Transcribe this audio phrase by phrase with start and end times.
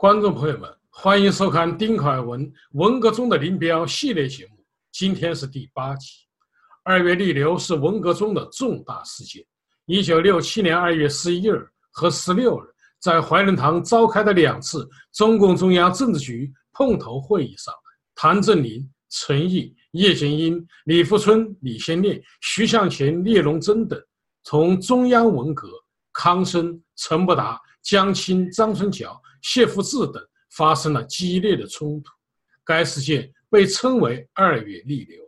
[0.00, 4.52] 观众朋友们，欢迎收看丁凯文文革中的林彪系列节目。
[4.90, 6.10] 今天是第八集。
[6.82, 9.44] 二月逆流是文革中的重大事件。
[9.84, 12.64] 一九六七年二月十一日和十六日，
[12.98, 17.74] 在怀仁堂召开的两次中共中央政治局碰头会议上，
[18.14, 24.02] 谭震林、陈毅、叶剑英、李富春、李先念、徐向前、聂荣臻等，
[24.44, 25.68] 从中央文革
[26.10, 32.10] 康生、陈伯达、江青、张春桥、谢富治等发生了激烈的冲突。
[32.64, 35.22] 该事件被称为“二月逆流”。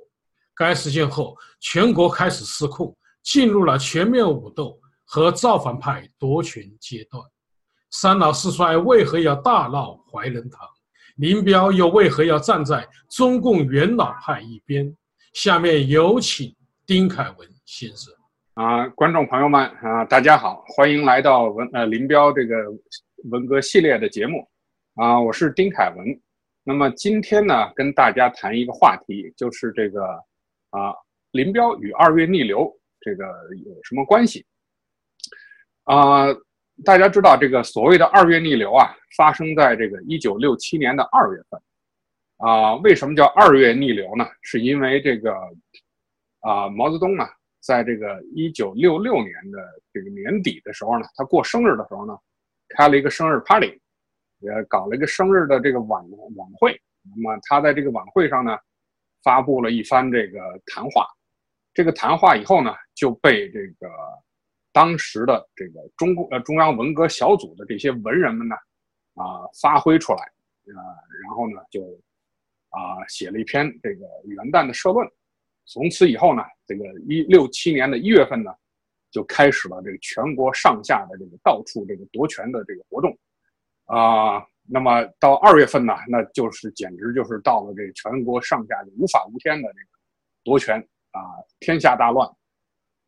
[0.55, 7.23] 该事件后，全国开始失控，进入了全面武斗和造反派夺权阶段。
[7.91, 10.69] 三老四帅为何要大闹怀仁堂？
[11.17, 14.97] 林彪又为何要站在中共元老派一边？
[15.35, 16.55] 下面有请
[16.87, 18.13] 丁凯文先生。
[18.55, 22.55] 啊，观众朋友们啊，大家好，欢迎来到文呃林彪这个
[23.31, 24.47] 文革系列的节目。
[24.97, 26.07] 啊，我是丁凯文。
[26.63, 30.05] 那么今天呢，跟大家谈一个话题，就是这个
[30.69, 30.93] 啊，
[31.31, 33.25] 林彪与二月逆流这个
[33.65, 34.45] 有什么关系？
[35.85, 36.27] 啊。
[36.85, 41.61] 大家知道这个所谓的二月逆流啊，发生在这个一九六七年的二月份，
[42.39, 44.27] 啊，为什么叫二月逆流呢？
[44.41, 45.33] 是因为这个
[46.41, 47.25] 啊，毛泽东呢，
[47.63, 49.59] 在这个一九六六年的
[49.93, 52.19] 这个年底的时候呢，他过生日的时候呢，
[52.71, 53.81] 开了一个生日 party，
[54.41, 56.05] 也搞了一个生日的这个晚
[56.37, 56.79] 晚会。
[57.17, 58.59] 那么他在这个晚会上呢，
[59.23, 61.07] 发布了一番这个谈话，
[61.73, 63.89] 这个谈话以后呢，就被这个。
[64.75, 68.57] 当时的这个中共呃中央文革小组的这些文人们呢，
[69.13, 70.81] 啊发挥出来，啊
[71.23, 71.83] 然后呢就
[72.71, 75.07] 啊写了一篇这个元旦的社论，
[75.73, 78.53] 从此以后呢，这个一六七年的一月份呢，
[79.11, 83.17] 就开始了这个全国上下的这个到处这个夺权的这个活动，
[83.87, 89.89] 啊那么到二月份呢，那就是简直就是到了这个全国上下就无法无天的这个
[90.45, 90.79] 夺权
[91.13, 91.21] 啊
[91.61, 92.29] 天下大乱，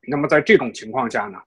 [0.08, 1.38] 那么在这种情况下呢。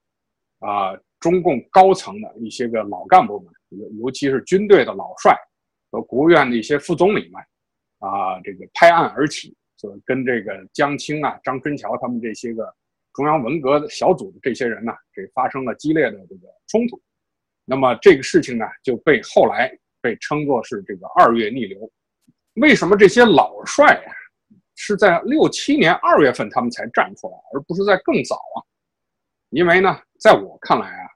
[0.60, 5.38] 啊，中共高层的一些个老干部们，尤尤其是军队的老帅
[5.92, 7.40] 和国务院的一些副总理们，
[8.00, 12.74] 啊，这个拍案而起，就跟这个江青啊、张春桥他们这些个
[13.14, 17.00] 中央文革小组的这些人呢，这发生了激烈的这个冲突。
[17.64, 19.72] 那么这个事情呢，就被后来
[20.02, 21.92] 被称作是这个二月逆流。
[22.56, 24.14] 为什么这些老帅啊，
[24.76, 28.58] 是在六七年二月份他们才站出来，而不是在更早啊？
[29.50, 31.08] 因为呢，在我看来啊，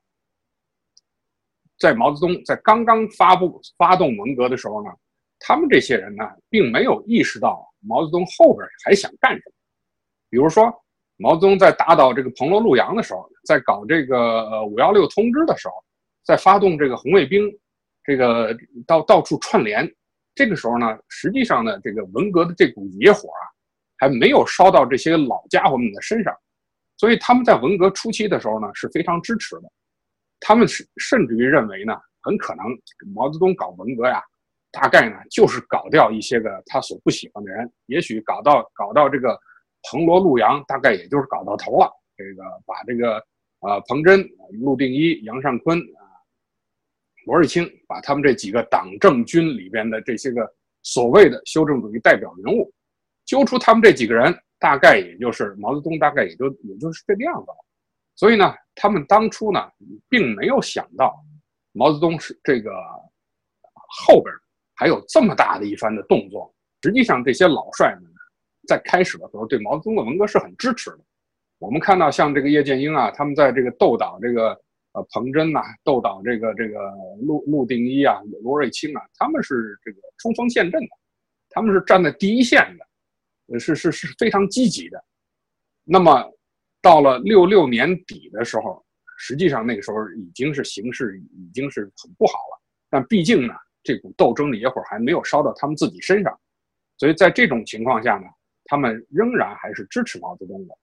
[1.80, 4.92] 在毛泽东在刚刚发布发动文革的时候呢，
[5.40, 9.54] 他们这些人呢，并没有意识到毛泽东后边还想干什么。
[10.30, 10.74] 比如说，
[11.18, 15.74] 毛泽东在打倒这个彭罗陆杨的时候，在搞这个五幺六通知的时候，
[16.24, 17.44] 在发动这个红卫兵，
[18.04, 19.88] 这个到到处串联，
[20.34, 23.44] 这个时候呢，实际上呢，这个文革的这股野火啊，
[23.98, 26.34] 还没有烧到这些老家伙们的身上。
[26.98, 29.72] 所以他们在文革初期的时候呢是非常支持的，
[30.40, 32.66] 他们是甚至于认为呢，很可能
[33.14, 34.22] 毛泽东搞文革呀，
[34.72, 39.40] 大概呢就是搞掉一些个他所不喜欢的人，也许搞到搞到这个
[39.84, 41.92] 彭罗陆杨，大概也就是搞到头了。
[42.18, 43.16] 这个把这个
[43.60, 44.28] 呃彭真、
[44.62, 46.02] 陆定一、杨尚昆啊、
[47.26, 50.52] 罗瑞卿，把他们这几个党政军里边的这些个
[50.84, 52.72] 所谓的修正主义代表人物，
[53.26, 54.36] 揪出他们这几个人。
[54.62, 57.58] 大概也就是毛泽东，大概也就也就是这个样子了。
[58.16, 59.60] 所以呢，他们当初呢，
[60.08, 61.20] 并没有想到
[61.72, 62.72] 毛泽东是这个
[63.74, 64.32] 后边
[64.82, 66.52] 还有这么大的一番的动作。
[66.82, 68.12] 实际上，这些老帅们
[68.68, 71.00] 在开始的时候对毛泽东的文革是很支持的。
[71.60, 74.60] 我们看到像这个叶剑英啊，他们在这个斗倒这个
[74.94, 76.80] 呃彭真呐，斗倒这个这个
[77.22, 80.90] 陆陆定一啊、罗瑞卿啊，他们是这个冲锋陷阵的，
[81.52, 83.60] 他们是站在第一线的。
[83.60, 85.04] 是是是非常积极的，
[85.84, 86.26] 那么
[86.82, 88.82] 到了六六年底的时候，
[89.18, 92.62] 实际上那个时候已经是形势已经是很不好了。
[92.90, 96.40] 但毕竟呢，这股斗争的野火还没有烧到他们自己身上，
[96.98, 98.28] 所以在这种情况下呢，
[98.66, 100.78] 他们仍然还是支持毛泽东的。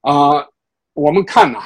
[0.00, 0.48] 啊，
[0.92, 1.60] 我们看呐，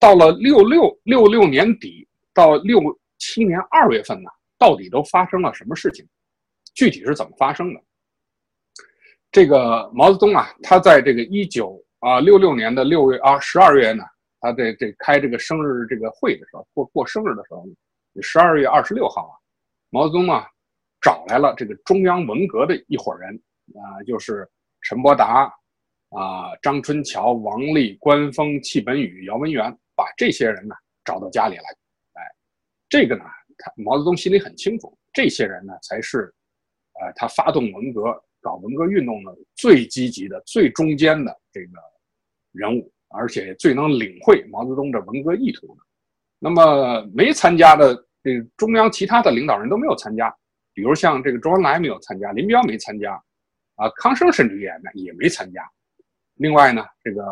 [0.00, 2.80] 到了六六六六年底到六
[3.18, 6.06] 七年二月份呢，到底都发生了什么事情？
[6.74, 7.80] 具体是怎么发生的？
[9.30, 14.02] 这个毛泽东啊，他在这个一九啊六六年的六月啊十二月呢，
[14.40, 17.66] 他在这开这个生日这个会的时候，过过生日的时候，
[18.22, 19.34] 十二月二十六号啊，
[19.90, 20.46] 毛泽东啊
[21.00, 23.34] 找来了这个中央文革的一伙人
[23.74, 24.48] 啊，就是
[24.82, 25.52] 陈伯达
[26.10, 30.74] 啊、张春桥、王立、关锋、戚本禹、姚文元，把这些人呢
[31.04, 31.64] 找到家里来，
[32.14, 32.22] 哎，
[32.88, 33.24] 这个呢
[33.58, 36.32] 他毛泽东心里很清楚，这些人呢才是，
[37.00, 38.02] 呃，他发动文革、
[38.40, 41.72] 搞文革运动的最积极的、最中间的这个
[42.52, 45.82] 人物，而且最能领会毛泽东的文革意图的。
[46.38, 50.34] 那么没参加的这中央其他的领导人都没有参加，
[50.74, 53.12] 比如像这个周恩来没有参加，林彪没参加，
[53.76, 55.62] 啊，康生甚至也也没参加。
[56.34, 57.22] 另外呢，这个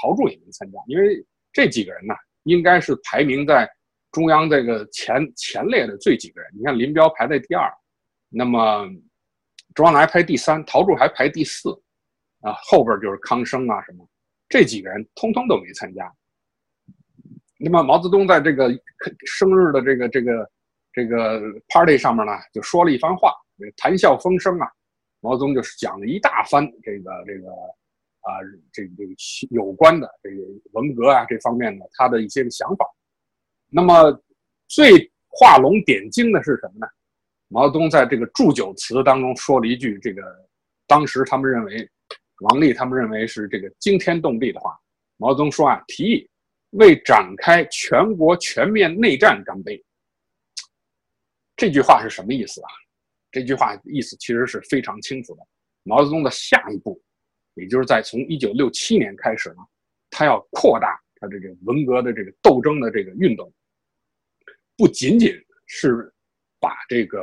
[0.00, 2.14] 陶铸也没参加，因为这几个人呢，
[2.44, 3.68] 应该是排名在
[4.12, 6.48] 中央这个前前列的最几个人。
[6.56, 7.68] 你看林彪排在第二，
[8.28, 8.88] 那么
[9.74, 11.70] 周恩来排第三，陶铸还排第四，
[12.42, 14.08] 啊，后边就是康生啊什么，
[14.48, 16.14] 这几个人通通都没参加。
[17.64, 18.68] 那么毛泽东在这个
[19.26, 20.50] 生日的这个这个
[20.92, 23.32] 这个 party 上面呢，就说了一番话，
[23.76, 24.68] 谈笑风生啊。
[25.20, 27.48] 毛泽东就是讲了一大番这个这个。
[28.26, 28.40] 啊，
[28.72, 29.12] 这个这个
[29.50, 30.36] 有关的这个
[30.72, 32.86] 文革啊这方面的他的一些想法，
[33.68, 34.18] 那么
[34.66, 36.86] 最画龙点睛的是什么呢？
[37.48, 40.22] 毛泽东在这个祝酒词当中说了一句这个
[40.86, 41.86] 当时他们认为
[42.48, 44.74] 王立他们认为是这个惊天动地的话。
[45.18, 46.26] 毛泽东说啊，提议
[46.74, 49.82] 为展开全国全面内战干杯。
[51.56, 52.68] 这句话是什么意思啊？
[53.32, 55.42] 这句话意思其实是非常清楚的。
[55.82, 57.02] 毛泽东的下一步。
[57.56, 59.58] 也就是在从一九六七年开始呢，
[60.10, 63.54] 他要扩大他这个文革的这个斗争的这个运动，
[64.76, 65.32] 不仅仅
[65.66, 66.12] 是
[66.58, 67.22] 把这个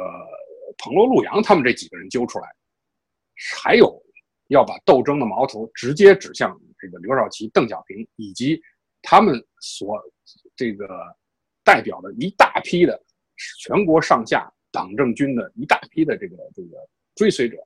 [0.78, 2.48] 彭罗陆杨他们这几个人揪出来，
[3.60, 4.02] 还有
[4.48, 8.58] 要把斗争的矛头直接指向这个刘少奇、邓小平以及
[9.02, 10.02] 他们所
[10.56, 10.88] 这个
[11.64, 13.02] 代表的一大批的
[13.60, 16.78] 全国上下党政军的一大批的这个这个
[17.16, 17.58] 追随者。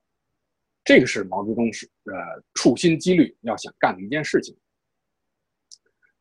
[0.83, 2.13] 这个是毛泽东是呃
[2.53, 4.55] 处心积虑要想干的一件事情。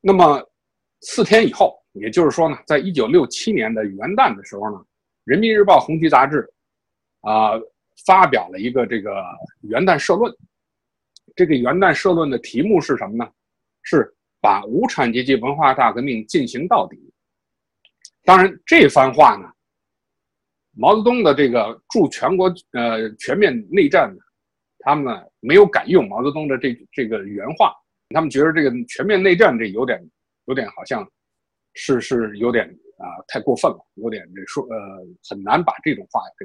[0.00, 0.42] 那么
[1.02, 4.78] 四天以后，也就是说呢，在一九六七年的元旦的时候呢，
[5.24, 6.50] 《人民日报》红旗杂志
[7.20, 7.52] 啊
[8.06, 9.22] 发表了一个这个
[9.60, 10.34] 元旦社论。
[11.36, 13.30] 这个元旦社论的题目是什么呢？
[13.82, 14.14] 是
[14.44, 16.98] 把无产阶级文化大革命进行到底。
[18.24, 19.50] 当然，这番话呢，
[20.76, 24.20] 毛泽东的这个祝全国呃全面内战呢。
[24.80, 27.72] 他们呢没有敢用毛泽东的这这个原话，
[28.10, 29.98] 他们觉得这个全面内战这有点
[30.44, 31.10] 有点好像
[31.72, 32.68] 是是有点
[32.98, 34.76] 啊太过分了，有点这说呃
[35.26, 36.44] 很难把这种话给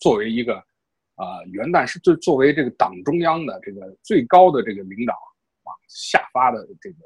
[0.00, 0.56] 作为一个
[1.14, 5.14] 啊元旦是作作为这个党中央的这个最高的这个领导
[5.94, 6.96] 下发的这个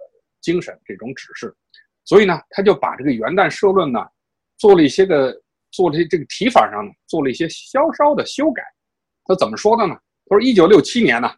[0.41, 1.55] 精神这种指示，
[2.05, 4.00] 所以呢他就把这个元旦社论呢
[4.59, 5.33] 做了一些个
[5.71, 8.62] 做了这个提法上呢做了一些稍稍的修改，
[9.25, 9.94] 他怎么说的呢？
[10.29, 11.33] 他说：“一九六七年呢，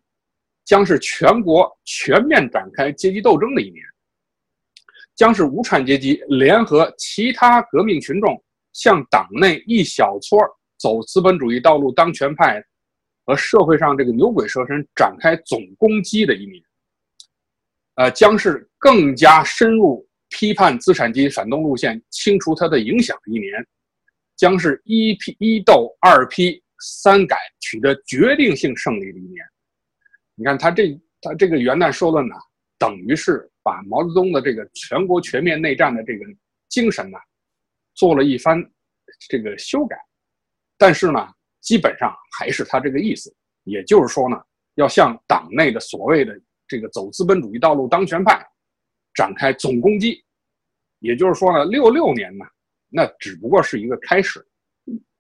[0.65, 3.85] 将是全国全面展开阶级斗争的一年，
[5.15, 8.43] 将是无产阶级联合其他革命群众
[8.73, 10.39] 向党内一小撮
[10.79, 12.65] 走资本主义道路当权派
[13.27, 16.63] 和社会上这个牛鬼蛇神展开总攻击的一年。
[17.99, 23.53] 呃，将是更加深入批判资产阶级反动路线、清除它的影响的一年，
[24.37, 29.45] 将是一批一斗二批。”三改取得决定性胜利的一年，
[30.37, 32.37] 你看他这他这个元旦说论呢，
[32.79, 36.25] 等于是把毛泽东的这个全国全面内战的这个
[36.69, 37.19] 精神呢，
[37.97, 38.65] 做了一番
[39.29, 39.97] 这个修改，
[40.77, 41.29] 但是呢，
[41.61, 43.35] 基本上还是他这个意思，
[43.65, 44.41] 也就是说呢，
[44.77, 48.47] 要向党内的所谓的这个走资本主义道路当权派
[49.15, 50.23] 展开总攻击，
[51.01, 52.45] 也就是说呢，六六年呢，
[52.89, 54.45] 那只不过是一个开始。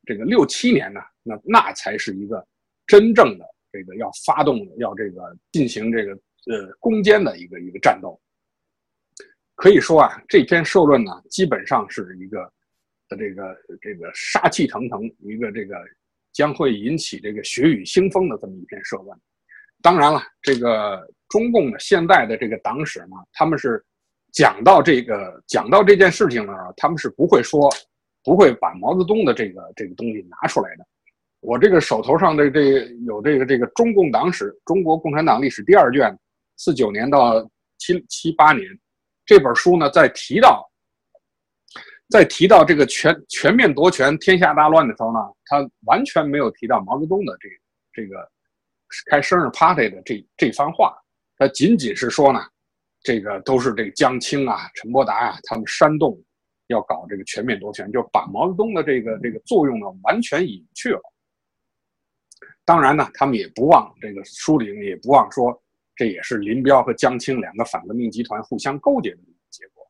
[0.07, 2.43] 这个六七年呢，那那才是一个
[2.87, 8.19] 真正的这个要发动、要这个进行这个呃攻坚的一个一个战斗。
[9.55, 12.50] 可以说啊，这篇社论呢，基本上是一个
[13.07, 15.76] 的这个这个杀气腾腾，一个这个
[16.33, 19.21] 将会引起这个血雨腥风的这么一篇社论。
[19.83, 23.85] 当然了，这个中共的现在的这个党史呢，他们是
[24.32, 27.70] 讲到这个讲到这件事情呢，他们是不会说。
[28.25, 30.85] 不会把毛泽东的这个这个东西拿出来的。
[31.40, 36.14] 我这个手头上的这有这个这个中共党史，中国共产党历史第二卷，
[36.56, 38.66] 四九年到七七八年
[39.25, 40.68] 这本书呢，在提到，
[42.11, 48.28] 在提到这个全全面夺权、天下大乱的时候呢，他完全没有提到毛泽东的这这个
[49.06, 50.94] 开生日 party 的这这番话，
[51.38, 52.40] 他仅仅是说呢，
[53.02, 56.21] 这个都是这个江青啊、陈伯达呀，他们煽动。
[56.71, 61.00] 要搞这个全面夺权，就把毛泽东的这个这个作用呢完全隐去了。
[62.62, 65.62] 当然呢，他们也不忘这个书里也不忘说，
[65.97, 69.18] 这也是林彪和江青两个反革命集团互相勾结的
[69.49, 69.83] 结果。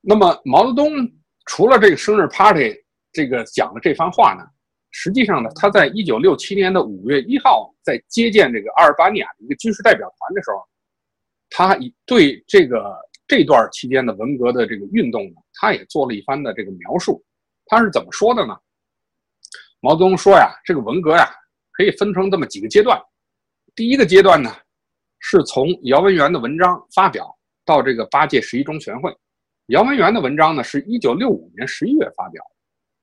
[0.00, 0.90] 那么毛泽东
[1.44, 2.74] 除了这个生日 party
[3.12, 4.44] 这个讲的这番话呢，
[4.90, 10.62] 实际上呢，他在一九六七年的五月一号在接见这个阿尔巴尼亚的一个军事代表团的时候，
[11.48, 17.24] 他以对这个这段期间的文革的这个运动呢，他也做了一番的这个描述。
[17.66, 18.56] 他是怎么说的呢？
[19.80, 21.30] 毛泽东说呀，这个文革呀，
[21.72, 23.00] 可以分成这么几个阶段。
[23.76, 24.52] 第一个阶段呢，
[25.20, 27.32] 是从姚文元的文章发表
[27.64, 29.16] 到这个八届十一中全会。
[29.66, 32.42] 姚文元的文章呢，是一九六五年十一月发表；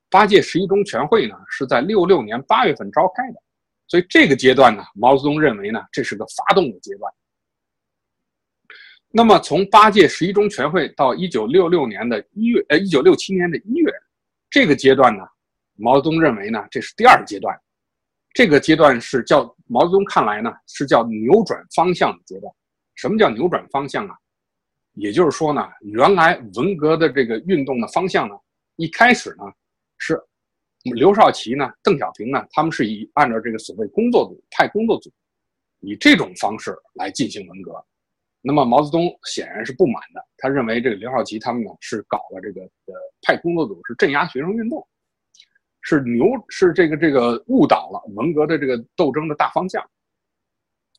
[0.10, 3.42] 八届十一中全会呢，是在六六年八月份召开的。
[3.88, 7.14] 所以这个阶段呢，毛泽东认为呢，这是个发动的阶段。
[9.10, 13.92] 那么从八届十一中全会到一九六六年的一月，呃，一九六七年的一月，
[14.50, 15.24] 这个阶段呢，
[15.76, 17.58] 毛泽东认为呢，这是第二阶段。
[18.34, 22.54] 这个阶段是叫毛泽东看来呢，是叫扭转方向的阶段。
[22.96, 24.16] 什么叫扭转方向啊？
[24.94, 28.36] 也就是说呢，原来文革的这个运动的方向呢，
[28.76, 29.46] 一开始呢
[29.98, 30.22] 是
[30.96, 35.12] 刘少奇呢、邓小平呢，他们是以按照这个所谓工作组派工作组，
[35.80, 37.74] 以这种方式来进行文革。
[38.42, 44.88] 那么毛泽东显然是不满的，他认为这个刘少奇他们呢是搞了这个呃派工作组是镇压学生运动。
[45.82, 49.82] 是牛是这个这个误导了文革的这个斗争的大方向，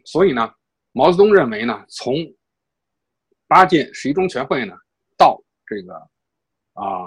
[0.07, 0.51] 所以呢，
[0.93, 2.15] 毛泽东认为呢，从
[3.47, 4.75] 八届十一中全会呢
[5.15, 5.95] 到这个
[6.73, 7.07] 啊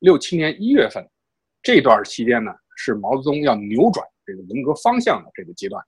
[0.00, 1.02] 六七年一月份
[1.62, 5.82] 这段期间呢，是毛泽东要扭转这个文革方向的这个阶段。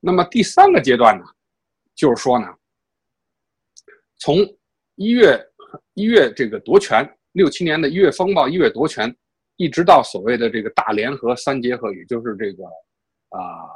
[0.00, 1.24] 那么第三个阶段呢，
[1.94, 2.46] 就是说呢，
[4.16, 4.36] 从
[4.96, 5.40] 一月
[5.94, 9.14] 一月这个夺权，六七年的一月风暴，一月夺权。
[9.58, 12.64] 一直到所谓的这个大联合三结合，也就是这个，
[13.30, 13.72] 啊，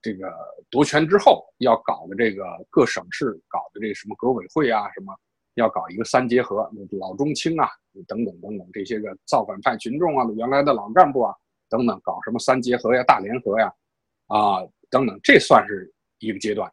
[0.00, 0.32] 这个
[0.70, 5.12] 夺权之后要搞的这个各省市搞的这个什么革委会啊，什么
[5.54, 7.68] 要搞一个三结合，老中青啊，
[8.06, 11.34] 等等等等这些个造反派群众啊，原来的老干部啊，
[11.68, 13.72] 等等搞什么三结合呀、大联合呀，
[14.26, 16.70] 啊，等等，这算是一个阶段。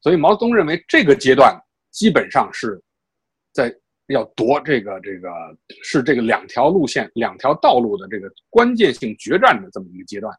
[0.00, 1.58] 所以毛泽东认为这个阶段
[1.90, 2.82] 基本上是
[3.52, 3.74] 在。
[4.10, 5.28] 要夺这个这个
[5.82, 10.34] 是这个两条路线、两条道路的这个关键性决战的这么一个阶段，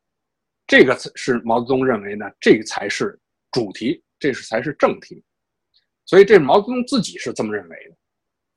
[0.66, 3.16] 这个是毛泽东认为呢，这个才是
[3.52, 5.24] 主题，这是才是正题，
[6.10, 7.96] 所以这毛泽东自己是这么认为的。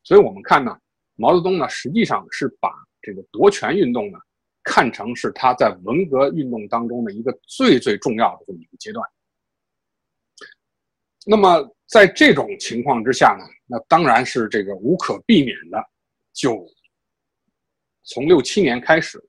[0.04, 0.74] 所以我们看呢，
[1.16, 2.70] 毛泽东呢实际上是把
[3.02, 4.18] 这个夺权运动呢
[4.62, 9.06] 看成是他在文革运动当中的一个最最重要的这么一个阶段。
[11.26, 13.44] 那么在这种情况之下呢？
[13.66, 15.78] 那当然是这个无可避免的，
[16.32, 16.66] 就
[18.02, 19.22] 从六七年开始，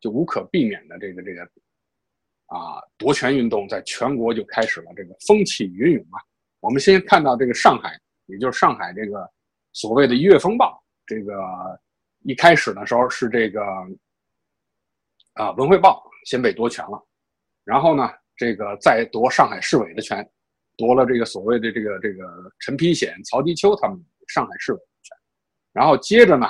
[0.00, 1.42] 就无可避免的这个这个
[2.46, 6.18] 啊夺权运动在全国就开始了，这个风起云涌啊。
[6.60, 9.28] 我们先看到这个上海，也就是上海这个
[9.72, 11.34] 所谓的一月风暴，这个
[12.20, 13.62] 一开始的时候是这个
[15.34, 17.02] 啊文汇报先被夺权了，
[17.64, 20.28] 然后呢这个再夺上海市委的权。
[20.76, 22.24] 夺了这个所谓的这个这个
[22.60, 25.14] 陈丕显、曹迪秋他们上海市委的权，
[25.74, 26.46] 然后接着呢，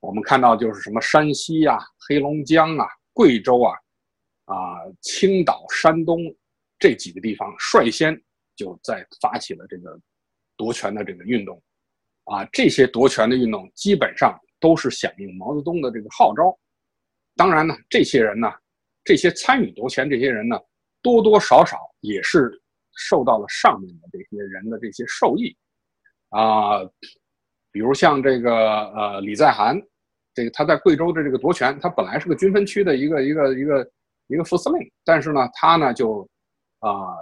[0.00, 3.74] 我们看到就是什么山西呀、黑龙江啊、贵州啊、
[4.44, 6.18] 啊青岛、山东
[6.78, 8.14] 这几个地方率先
[8.62, 9.98] 就在发起了这个
[10.56, 11.62] 夺权的这个运动，
[12.24, 16.56] 啊，这些夺权的运动基本上都是响应毛泽东的这个号召。
[17.34, 18.48] 当然呢，这些人呢，
[19.04, 20.56] 这些参与夺权这些人呢，
[21.02, 22.58] 多多少少也是。
[22.94, 25.56] 受到了上面的这些人的这些授意，
[26.28, 26.84] 啊，
[27.70, 28.52] 比如像这个
[28.90, 29.80] 呃李在涵，
[30.34, 33.90] 这个他在贵州的这个夺权，他本来是个军分区的一个一个一个
[34.26, 36.28] 一个副司令，但是呢，他呢就
[36.80, 37.16] 啊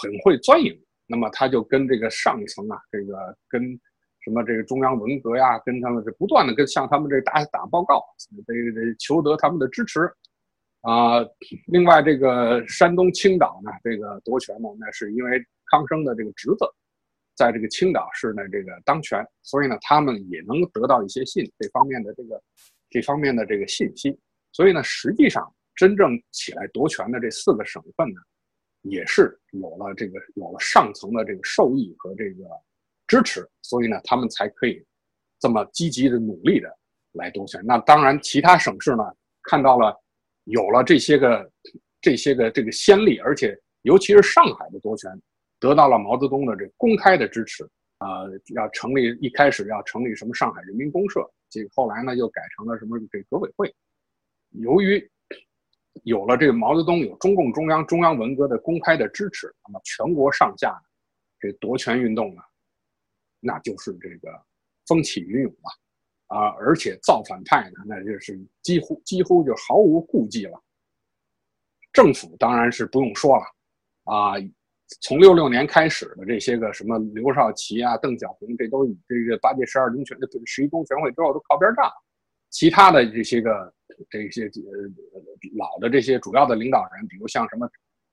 [0.00, 0.72] 很会钻营，
[1.06, 3.62] 那么他就跟这个上层啊，这个跟
[4.24, 8.02] 什么这个中央文革呀，跟他们这不断的跟向他们这打打报告，
[8.46, 10.00] 这这求得他们的支持。
[10.80, 11.24] 啊，
[11.68, 16.66] 另外这个山东青岛呢，这个夺权呢，那是因为康生的这个侄子，
[17.34, 22.42] 在这个青岛市呢这个当权，所以呢他们也能得到一些信这方面的这个
[22.90, 24.18] 这方面的这个信息，
[24.52, 28.20] 所以呢实际上真正起来夺权的这四个省份呢，
[28.84, 32.44] 也是有了这个有了上层的这个受益和这个
[33.06, 34.82] 支持，所以呢他们才可以
[35.38, 36.74] 这么积极的努力的
[37.12, 37.60] 来夺权。
[37.66, 39.04] 那当然其他省市呢
[39.42, 39.94] 看到了。
[40.48, 41.50] 有了这些个
[42.02, 45.10] 这些个这个先例，而且尤其是上海的夺权，
[45.58, 47.64] 得到了毛泽东的这公开的支持
[47.96, 48.24] 啊，
[48.54, 53.74] 要成立一开始要成立什么上海人民公社，这个后来呢又改成了什么这革委会。
[54.50, 55.10] 由于
[56.02, 60.76] 有了这个毛泽东有中共中央中央文革的公开的支持，那么全国上下
[61.38, 62.42] 这夺权运动呢，
[63.40, 64.28] 那就是这个
[64.86, 70.60] 风起云涌了啊，而且造反派呢，那就是几乎几乎就毫无顾忌了。
[71.92, 73.44] 政府当然是不用说了，
[74.12, 74.34] 啊，
[75.00, 82.03] 从六六年开始的这些个什么刘少奇啊、邓小平，这都以这个八届十二中全、十一中全会之后都靠边站了。
[82.54, 83.74] 其他的这些个
[84.08, 84.50] 这些呃
[85.56, 87.68] 老的这些主要的领导人，比如像什么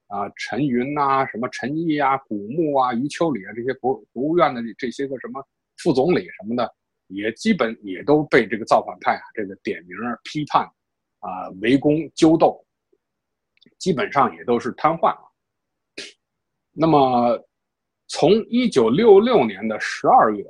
[0.07, 5.45] 啊陈云呐、什么陈毅啊、古牧啊、余秋里啊这些国国务院的这些个什么
[5.77, 6.73] 副总理什么的，
[7.05, 10.65] 也基本也都被这个造反派啊这个点名批判
[11.19, 12.65] 啊围攻揪斗。
[13.77, 15.31] 基本上也都是瘫痪了。
[16.71, 17.47] 那么，
[18.07, 20.43] 从一九六六年的十二月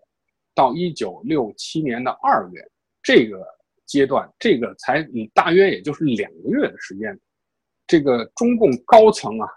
[0.54, 2.62] 到一九六七年的二月
[3.02, 3.46] 这个
[3.92, 7.20] 阶段，这个才嗯大约也就是两个月的时间，
[7.86, 9.48] 这个中共高层啊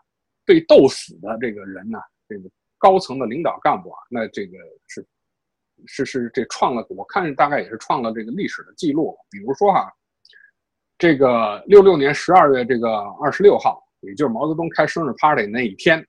[0.45, 1.99] 被斗死的这个人呢，
[2.29, 5.07] 这个高层的领导干部啊，那这个是
[5.87, 9.17] 是是这创了，我看大概也是创了这个历史的记录。
[9.31, 9.93] 比如说哈。
[10.97, 12.89] 这个六六年十二月这个
[13.21, 16.07] 二十六号，也就是毛泽东开生日 party 那一天，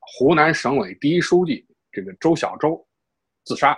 [0.00, 2.84] 湖南省委第一书记这个周小舟
[3.44, 3.74] 自杀。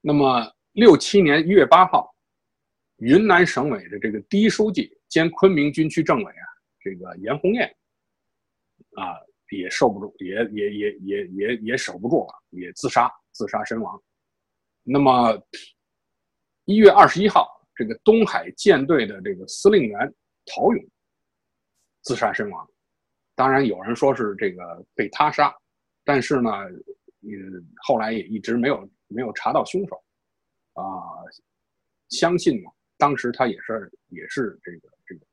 [0.00, 2.14] 那么六七年一月八号，
[2.98, 6.44] 云南省委的这个第一书记兼昆明军区政委啊，
[6.80, 7.66] 这个严红艳
[8.96, 9.16] 啊，
[9.50, 13.98] 也受不住，也也也也也也守不住了，也自杀，自杀身亡。
[14.82, 15.42] 那么
[16.66, 17.52] 一月二十一号。
[17.78, 20.14] 这个东海舰队的这个司令员
[20.46, 20.82] 陶勇
[22.00, 22.66] 自杀身亡，
[23.34, 25.54] 当然有人说是这个被他杀，
[26.02, 26.50] 但是呢，
[27.20, 30.02] 嗯，后来也一直没有没有查到凶手，
[30.76, 31.24] 啊，
[32.08, 35.26] 相信呢，当时他也是也是这个这个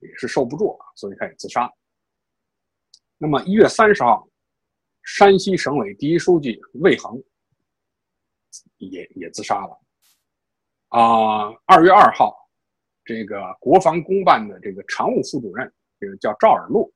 [0.00, 1.72] 也是受不住了，所以他也自杀。
[3.16, 4.28] 那么一月三十号，
[5.02, 7.22] 山西省委第一书记魏恒
[8.76, 9.80] 也也自杀了。
[10.88, 12.34] 啊，二月二号，
[13.04, 16.92] 这个国防公办的这个常务副主任，这个叫赵尔陆，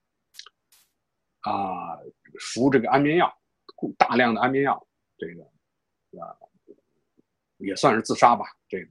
[1.41, 1.99] 啊，
[2.41, 3.33] 服这个安眠药，
[3.99, 4.87] 大量的安眠药，
[5.19, 5.43] 这个，
[6.25, 6.37] 啊，
[7.63, 8.45] 也算是自杀吧。
[8.69, 8.87] 这个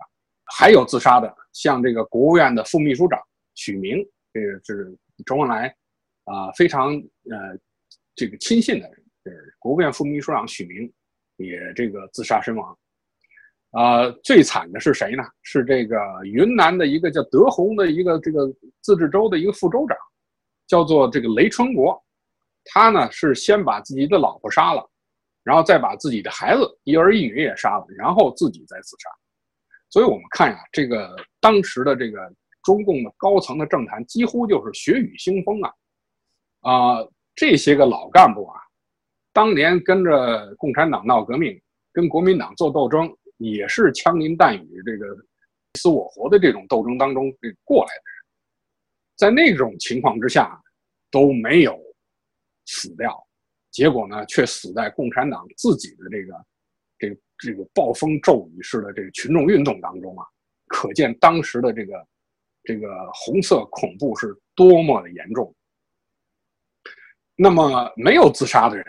[0.46, 3.20] 还有自杀的，像这个国务院的副秘书长
[3.56, 3.98] 许明，
[4.34, 5.68] 这个是周恩来
[6.26, 7.58] 啊非常呃
[8.16, 10.92] 这个亲信的人，就是国务院副秘书长许明，
[11.38, 12.78] 也这个自杀身亡。
[13.72, 15.24] 啊，最惨的是谁呢？
[15.44, 18.46] 是这个云南的一个叫德宏的一个这个
[18.82, 19.98] 自治州的一个副州长，
[20.68, 21.98] 叫做这个雷春国。
[22.66, 24.88] 他呢是先把自己的老婆杀了，
[25.44, 29.10] 然后再把自己的孩子一儿一女也杀了，然后自己再自杀。
[29.90, 32.20] 所以我们看呀，这个当时的这个
[32.64, 35.74] 中共的高层的政坛几乎就是血雨腥风啊！
[36.62, 38.60] 啊，这些个老干部啊，
[39.34, 43.14] 当年跟着共产党闹革命，跟国民党做斗争。
[43.44, 45.18] 也是枪林弹雨、这个
[45.74, 48.24] 死我活的这种斗争当中这过来的人，
[49.18, 50.62] 在那种情况之下
[51.10, 51.76] 都没有
[52.68, 53.20] 死掉，
[53.72, 56.46] 结果呢却死在共产党自己的这个
[57.00, 60.26] 这这个暴风骤雨式的这个群众运动当中啊，
[60.68, 62.08] 可见当时的这个
[62.64, 65.54] 这个红色恐怖是多么的严重。
[67.36, 68.86] 那么没有自杀的人，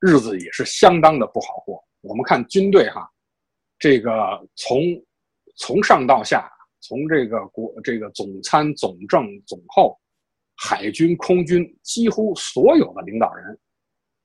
[0.00, 1.82] 日子也是相当的不好过。
[2.02, 3.08] 我们看军队哈。
[3.76, 4.12] 这个
[4.54, 4.78] 从
[5.56, 6.48] 从上到下，
[6.80, 9.98] 从这个国这个总参总政总后，
[10.56, 13.58] 海军空军几乎所有的领导人，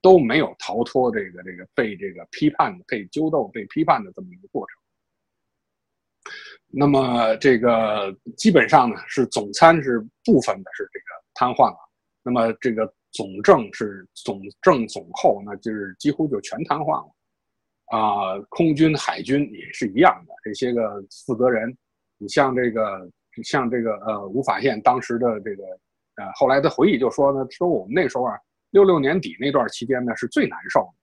[0.02, 6.34] 都没有逃脱这个这个被这个批判、被揪斗、被批判的这么一个过程。
[6.68, 11.78] 那么这个基本上呢，是总参是部分的是这个瘫痪了，
[12.22, 17.16] 那么这个总政是总政总后，那就是几乎就全瘫痪了。
[17.98, 21.76] 啊，空军、海军也是一样的，这些个负责人，
[22.20, 23.10] 你像这个，
[23.44, 25.64] 像这个呃，吴法宪当时的这个，
[26.18, 28.38] 呃，后来的回忆就说呢，说我们那时候啊，
[28.72, 30.94] 六六年底那段期间呢是最难受的，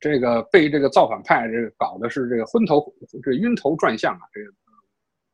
[0.00, 4.50] 这个被这个造反派这个搞的是这个昏头这晕头转向啊，这个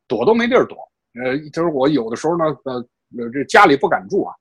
[0.07, 0.77] 躲都没地儿躲，
[1.23, 2.89] 呃，就是我有的时候呢，呃，
[3.33, 4.35] 这家里不敢住啊，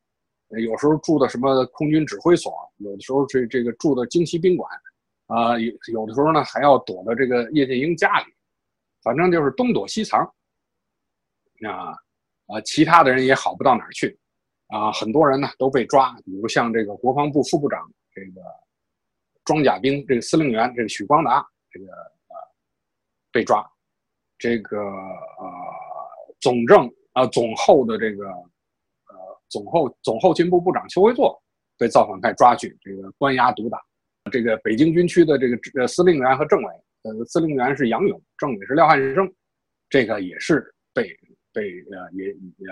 [0.50, 4.70] 有时候住的什么空军指挥所，有的时候这这个住的京西宾馆。
[5.28, 8.26] 啊，有有的时候呢，还要躲到这个叶剑英家里，
[9.02, 10.20] 反正就是东躲西藏。
[11.66, 11.96] 啊
[12.48, 14.20] 啊，其他的人也好不到哪儿去，
[14.72, 17.80] 啊，很多人呢都被抓，比如像这个国防部副部长
[18.16, 18.42] 这个
[19.44, 22.36] 装甲兵这个司令员这个许光达，这个呃
[23.34, 23.70] 被抓，
[24.38, 25.46] 这个呃
[26.40, 31.38] 总政啊总后的这个呃总后总后勤部部长邱维作
[31.78, 33.78] 被造反派抓去，这个关押毒打。
[34.32, 39.30] 这个北京军区的这个呃司令员和政委呃司令员是杨勇，政委是廖汉生，
[39.90, 41.10] 这个也是被
[41.52, 42.68] 被呃也也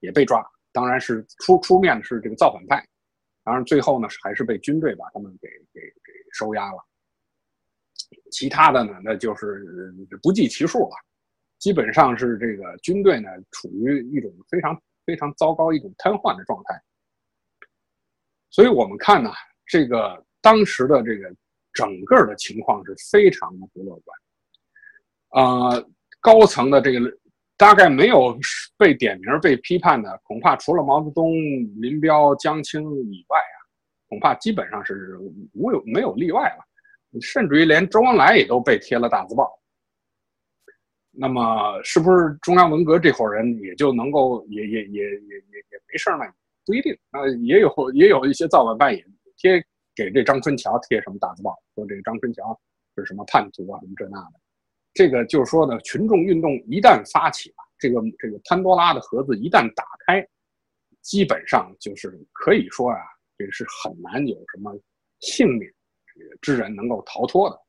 [0.00, 0.44] 也被抓，
[0.76, 2.86] 当然是出出面的是这个造反派，
[3.42, 6.78] 当然最后呢还是被军队把他们给给给收押了。
[8.30, 9.64] 其他的呢，那就是
[10.22, 10.94] 不计其数了，
[11.58, 16.78] 基本上是这个军队呢处于一种非常非常糟糕一种瘫痪的状态。
[18.50, 19.30] 所以我们看呢，
[19.64, 21.34] 这个当时的这个
[21.72, 25.42] 整个的情况是非常的不乐观。
[25.42, 25.82] 啊，
[26.20, 27.00] 高层的这个
[27.56, 28.38] 大概没有
[28.76, 31.32] 被点名被批判的，恐怕除了毛泽东、
[31.80, 33.58] 林彪、江青以外啊，
[34.08, 35.18] 恐怕基本上是
[35.54, 36.64] 无有没有例外了。
[37.22, 39.50] 甚至于连周恩来也都被贴了大字报。
[41.10, 46.30] 那么，是不是中央文革这伙人也就能够也也也也也也没事呢？
[46.66, 49.02] 不一定啊，也有也有一些造反派也
[49.38, 49.64] 贴
[49.94, 52.60] 给这张春桥贴什么大字报，说这个张春桥
[52.96, 54.45] 是什么叛徒啊，什么这那的。
[54.96, 60.26] 这个就是说呢，群众运动一旦发起了，这个这个潘多拉的盒子一旦打开，
[61.02, 62.98] 基本上就是可以说啊，
[63.36, 64.74] 这是很难有什么
[65.20, 65.70] 幸免
[66.40, 67.60] 之人能够逃脱的。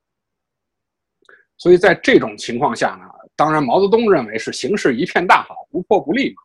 [1.57, 6.41] 所以在这种情况下呢，当然毛泽东认为是形势一片大好，不破不立嘛。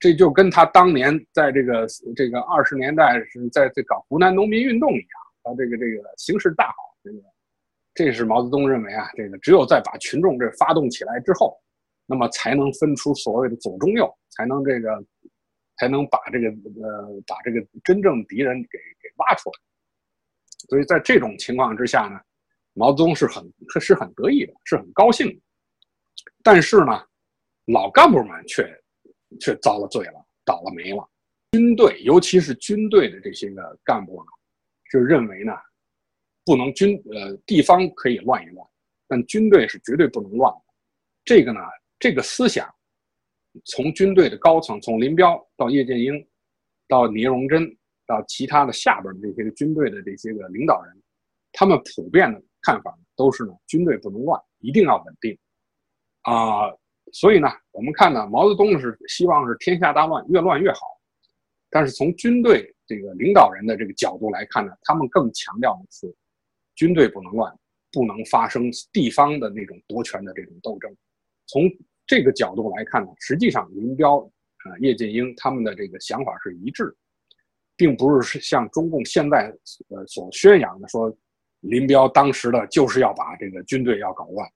[0.00, 7.18] 这就跟他当年在这个这个二十年代是在在搞湖南农民运动一样，他这个这个形势大好，这个
[7.94, 11.58] 这是毛泽东认为啊，这个只有在把群众这发动起来之后，
[12.06, 15.04] 那么才能分出所谓的左中右，才能这个
[15.76, 19.54] 才能把这个呃把这个真正敌人给给挖出来。
[20.68, 22.20] 所以在这种情况之下呢，
[22.74, 25.40] 毛泽东是很是很得意的，是很高兴的。
[26.42, 27.02] 但是呢，
[27.66, 28.68] 老干部们却。
[29.38, 31.08] 却遭了罪了，倒了霉了。
[31.52, 34.26] 军队，尤其是军队的这些个干部呢，
[34.90, 35.52] 就认为呢，
[36.50, 38.68] 不能军呃地方可以乱一乱，
[39.06, 40.60] 但军队是绝对不能乱的。
[41.24, 41.60] 这个呢，
[41.96, 42.68] 这个思想，
[43.66, 46.12] 从军队的高层，从林彪到叶剑英，
[46.88, 47.64] 到聂荣臻，
[48.04, 51.02] 到其他的下边的这些个军队的这些个领导人，
[51.52, 55.38] 他们普遍的看法都是呢，军队不能乱，一定要稳定，
[56.22, 56.68] 啊。
[57.12, 60.80] 所以呢，我们看呢，毛泽东是希望是天下大乱，越乱越好。
[61.68, 66.12] 但是从军队这个领导人的这个角度来看呢，他们更强调的是，
[66.80, 67.54] 军队不能乱，
[67.92, 70.90] 不能发生地方的那种夺权的这种斗争。
[71.44, 71.70] 从
[72.06, 74.18] 这个角度来看呢，实际上林彪
[74.64, 76.96] 啊、叶剑英他们的这个想法是一致，
[77.76, 79.54] 并不是像中共现在
[79.90, 81.14] 呃所宣扬的说，
[81.60, 84.50] 林彪当时的就是要把这个军队要搞乱，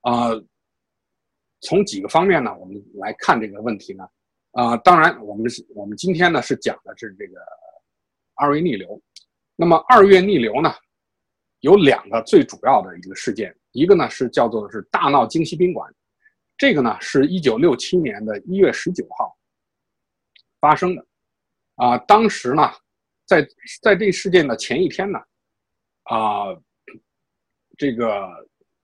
[0.00, 0.42] 啊。
[1.60, 4.08] 从几个方面呢，我们来看这个问题呢，
[4.50, 7.40] 啊，当然，我们我们今天呢是讲的是这个
[8.34, 9.00] 二月逆流。
[9.56, 10.72] 那么二月逆流呢，
[11.60, 15.92] 有两个最主要的一个事件，一个呢是叫做是大闹京西宾馆，
[16.56, 19.36] 这个呢是一九六七年的一月十九号
[20.60, 21.06] 发生的，
[21.76, 22.62] 啊，当时呢，
[23.26, 23.46] 在
[23.82, 25.18] 在这事件的前一天呢，
[26.04, 26.46] 啊，
[27.76, 28.28] 这个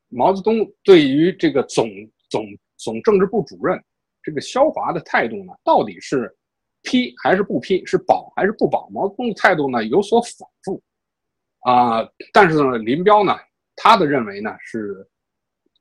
[0.08, 1.88] 毛泽东对于这个总
[2.28, 2.44] 总
[2.76, 3.82] 总政治部主任
[4.22, 6.34] 这个肖华的态度呢，到底是
[6.82, 8.88] 批还是不批，是保还是不保？
[8.90, 10.82] 毛泽东的态度呢有所反复
[11.64, 12.08] 啊。
[12.32, 13.36] 但是呢，林彪呢，
[13.76, 15.06] 他的认为呢是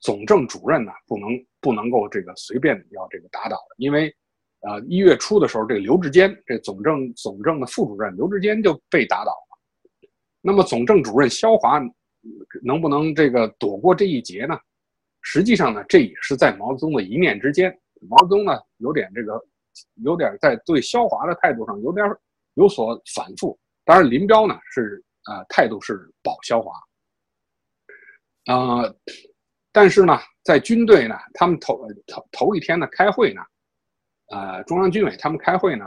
[0.01, 1.29] 总政主任呢不能
[1.61, 4.13] 不能够这个随便要这个打倒的，因为
[4.61, 10.09] 呃一月初的时候，这个刘志坚这总政总政的副主任刘志坚就被打倒了。
[10.41, 11.81] 那么总政主任肖华
[12.61, 14.59] 能不能这个躲过这一劫呢？
[15.25, 17.73] 实际上呢，这也是在毛泽东的一念之间。
[18.09, 19.41] 毛泽东呢，有点这个，
[20.03, 22.05] 有点在对萧华的态度上有点
[22.55, 23.57] 有所反复。
[23.85, 26.73] 当然，林彪呢是啊，态度是保萧华。
[28.45, 28.93] 啊，
[29.71, 33.41] 但是呢，在军队呢，他们头头头一天呢开会呢，
[34.31, 35.85] 呃，中央军委他们开会呢，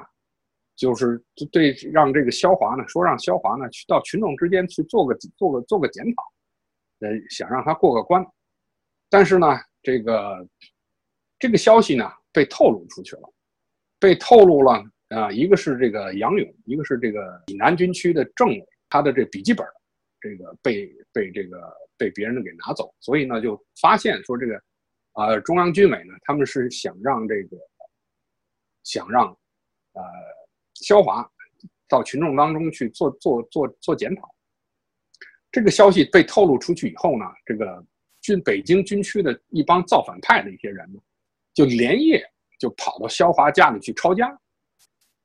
[0.74, 1.22] 就是
[1.52, 6.22] 对让这个萧华呢说让萧华呢去到群众之间去做个做个做个检讨，
[7.00, 8.24] 呃，想让他过个关。
[9.10, 9.46] 但是呢，
[9.82, 10.48] 这个
[11.38, 13.32] 这个消息呢被透露出去了，
[14.00, 19.66] 被透露了啊，一个是这个杨勇，一个是这个济南军区的政委，他的这笔记本，
[20.20, 24.60] 这个被被这个被别人给拿走，所以呢就发现说这个
[25.12, 27.56] 啊中央军委呢他们是想让这个
[28.84, 29.26] 想让
[29.92, 30.02] 呃
[30.74, 31.28] 肖华
[31.88, 34.34] 到群众当中去做做做做检讨，
[35.50, 37.84] 这个消息被透露出去以后呢，这个。
[38.22, 40.98] 军北京军区的一帮造反派的一些人呢，
[41.54, 42.20] 就连夜
[42.58, 44.36] 就跑到萧华家里去抄家。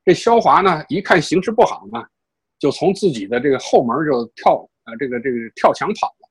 [0.04, 2.00] 这萧华呢，一看形势不好呢，
[2.62, 6.28] 就从自己的这个后门就跳呃这个这个跳墙跑了。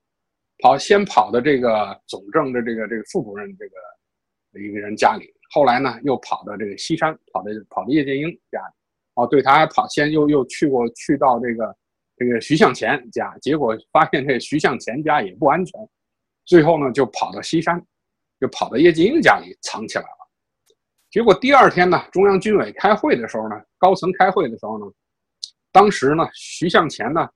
[0.60, 8.74] 跑先跑的这个总政的这个这个副主任这个一个人家里，后来呢又跑到这个西山，跑到跑到叶剑英家里。
[9.16, 11.76] 哦，对，他还跑先又又去过去到这个
[12.16, 15.78] 这个徐向前家，结果发现这徐向前家也不安全，
[16.46, 17.78] 最后呢就跑到西山，
[18.40, 20.30] 就跑到叶剑英家里藏起来了。
[21.10, 24.86] 结果第二天呢，中央军委开会的时候呢，高层开会的时候呢，
[25.72, 27.30] 当时呢，徐向前呢，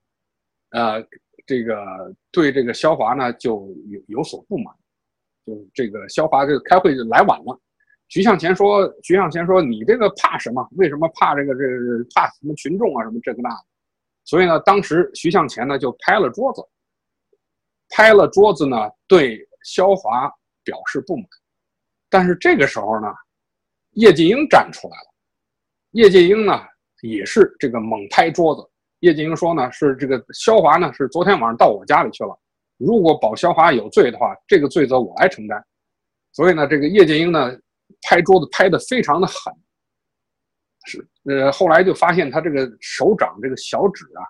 [0.70, 1.02] 呃，
[1.46, 4.74] 这个对这个萧华呢就有有所不满，
[5.46, 7.60] 就这个萧华这个开会就来晚了。
[8.08, 10.68] 徐向前说：“徐向前说，你这个怕什么？
[10.72, 11.54] 为什么怕这个？
[11.54, 11.64] 这
[12.14, 13.02] 怕什么群众啊？
[13.02, 13.64] 什么这个那的？
[14.24, 16.62] 所以呢，当时徐向前呢就拍了桌子，
[17.88, 18.76] 拍了桌子呢，
[19.08, 20.30] 对萧华
[20.62, 21.26] 表示不满。
[22.08, 23.08] 但是这个时候呢。”
[23.96, 25.14] 叶剑英站出来了，
[25.92, 26.52] 叶剑英呢
[27.02, 28.62] 也是这个猛拍桌子。
[29.00, 32.36] 叶剑英说呢，是这个肖华呢是昨天晚上到我家里去了，
[32.78, 35.62] 如果保肖华有罪的话，这个罪责我来承担。
[36.32, 37.54] 所以呢，这个叶剑英呢
[38.02, 39.52] 拍桌子拍的非常的狠，
[40.86, 44.22] 是呃后来就发现他这个手掌这个小指啊，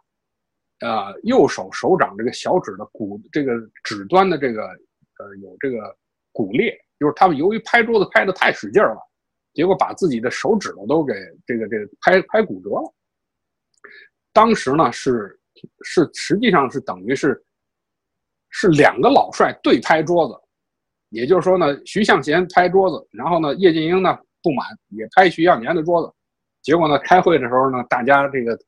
[0.88, 3.52] 呃右手手掌这个小指的骨这个
[3.84, 5.96] 指端的这个呃有这个
[6.32, 8.98] 骨裂，就是他们由于拍桌子拍的太使劲了。
[9.56, 11.14] 结果把自己的手指头都给
[11.46, 12.94] 这个这个拍拍骨折了。
[14.34, 15.40] 当时呢是
[15.82, 17.42] 是实际上是等于是
[18.50, 20.34] 是两个老帅对拍桌子，
[21.08, 26.12] 也就是说呢，徐向前拍桌子，然后呢，叶剑英呢不满也拍徐向前的桌子。
[26.60, 28.58] 结果呢，开会的时候呢，大家这个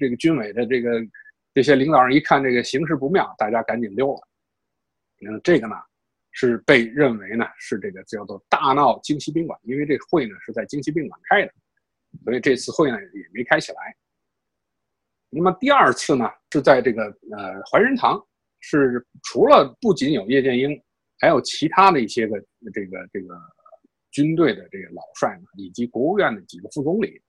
[0.00, 0.90] 这个军委的这个
[1.54, 4.20] 这些领导人一看这个形势不妙，大家赶紧溜了。
[5.28, 5.76] 嗯，这个呢。
[6.40, 11.52] 是被认为呢是这个叫做大闹京西宾馆，因为这会呢是在京西宾馆开的，
[12.22, 13.78] 所以这次会呢也没开起来。
[15.30, 17.02] 那么第二次呢是在这个
[17.36, 18.24] 呃怀仁堂，
[18.60, 20.80] 是除了不仅有叶剑英，
[21.18, 22.38] 还有其他的一些个
[22.72, 23.34] 这个这个
[24.12, 27.20] 军队的这个老帅呢，以及国务院的几个副总理。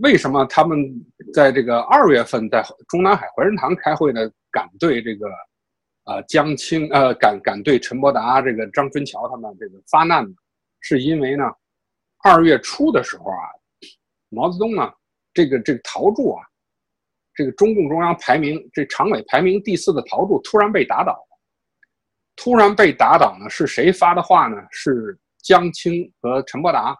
[0.00, 0.78] 为什么他们
[1.32, 4.30] 在这个二月份在中南海怀仁堂开会呢？
[4.50, 5.26] 敢对这个？
[6.06, 10.32] 啊，江青呃，敢敢对陈伯达这个张春桥他们这个发难呢，
[10.80, 11.42] 是因为呢，
[12.22, 13.50] 二月初的时候啊，
[14.28, 14.88] 毛泽东呢，
[15.34, 16.46] 这个这个陶铸啊，
[17.34, 21.20] 这个中共中央排名这常委排名第四的陶铸突然被打倒。
[22.36, 24.56] 突然被打倒呢，是谁发的话呢？
[24.70, 26.96] 是江青和陈伯达，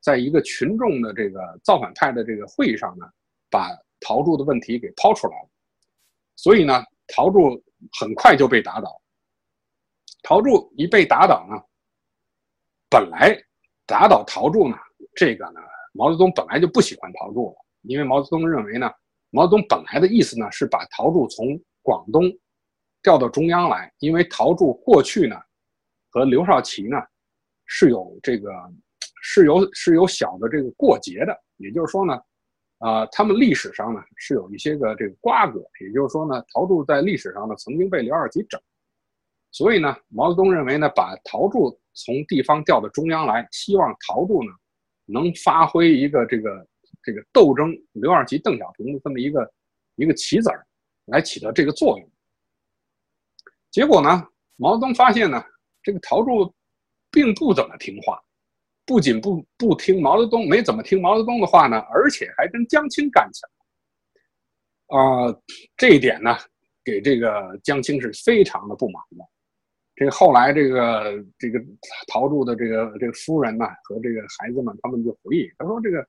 [0.00, 3.04] 在一个群众的这个造反派的这个会议上呢，
[3.50, 5.48] 把陶铸的问题给抛出来了。
[6.36, 7.60] 所以呢，陶铸。
[7.98, 9.00] 很快就被打倒。
[10.22, 11.56] 陶铸一被打倒呢，
[12.88, 13.36] 本来
[13.86, 14.76] 打倒陶铸呢，
[15.14, 15.60] 这个呢，
[15.92, 18.90] 毛泽东本来就不喜欢陶铸了，因为毛泽东认为呢，
[19.30, 22.22] 毛泽东本来的意思呢是把陶铸从广东
[23.02, 25.36] 调到中央来，因为陶铸过去呢
[26.08, 26.96] 和刘少奇呢
[27.66, 28.50] 是有这个
[29.22, 32.18] 是有是有小的这个过节的，也就是说呢。
[32.78, 38.60] 啊，他们历史上呢是有一些个这个瓜葛，也就是说呢，陶铸在历史上呢曾经被刘少奇整，
[39.52, 44.50] 所以呢，毛泽东认为呢，把陶铸从地方调到中央来，希望陶铸呢
[45.06, 46.66] 能发挥一个这个
[47.02, 49.52] 这个斗争刘少奇、邓小平的这么一个
[49.96, 50.66] 一个棋子儿，
[51.06, 52.10] 来起到这个作用。
[53.70, 55.42] 结果呢，毛泽东发现呢，
[55.82, 56.54] 这个陶铸
[57.10, 58.23] 并不怎么听话。
[58.86, 63.48] 不仅不不听毛泽东，没怎么听毛泽东的话呢，而且还跟江青干起来
[64.96, 65.30] 了。
[65.30, 65.40] 啊，
[65.76, 66.36] 这一点呢，
[66.84, 69.24] 给这个江青是非常的不满的。
[69.96, 71.58] 这后来这个这个
[72.08, 76.06] 陶铸的这个这个夫人呢和这个孩子们，他们就回忆，他说这个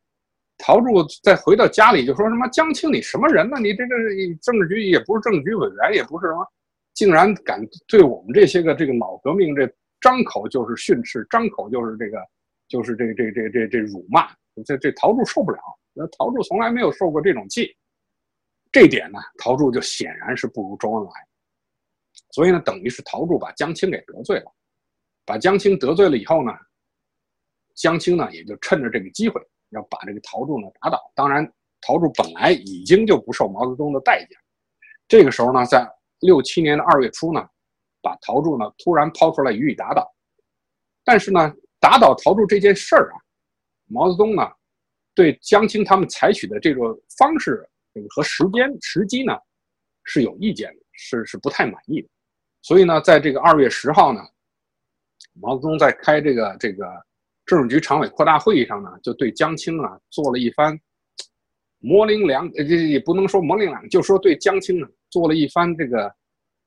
[0.58, 3.58] 陶铸再回到家里就说什么江青你什么人呢？
[3.60, 3.96] 你这个
[4.42, 6.46] 政治局也不是政治局委员，也不是什么，
[6.94, 9.66] 竟然敢对我们这些个这个老革命这
[10.02, 12.18] 张口就是训斥，张口就是这个。
[12.68, 14.28] 就是这这这这这辱骂，
[14.66, 15.60] 这这陶铸受不了。
[15.94, 17.74] 那陶铸从来没有受过这种气，
[18.72, 21.12] 这点呢，陶铸就显然是不如周恩来。
[22.32, 24.52] 所以呢，等于是陶铸把江青给得罪了。
[25.26, 26.52] 把江青得罪了以后呢，
[27.76, 31.00] 江青呢也就趁着这个机会要把这个陶铸呢打倒。
[31.14, 31.46] 当然，
[31.82, 34.38] 陶铸本来已经就不受毛泽东的待见。
[35.08, 35.88] 这个时候呢，在
[36.22, 37.48] 六七年的二月初呢，
[38.02, 40.12] 把陶铸呢突然抛出来予以打倒。
[41.04, 41.54] 但是呢。
[41.86, 43.16] 打倒陶铸这件事儿啊，
[43.86, 44.42] 毛泽东呢，
[45.14, 46.82] 对江青他们采取的这个
[47.16, 47.64] 方式
[48.10, 49.38] 和时间时机呢，
[50.04, 52.08] 是有意见的，是是不太满意的。
[52.64, 54.20] 所以呢，在这个二月十号呢，
[55.40, 56.88] 毛泽东在开这个这个
[57.46, 60.76] 政治局常委扩大会议上呢，就对江青啊做了一番
[61.78, 66.08] 模棱两，这也不能说模棱两，就说对江青呢做了一番这个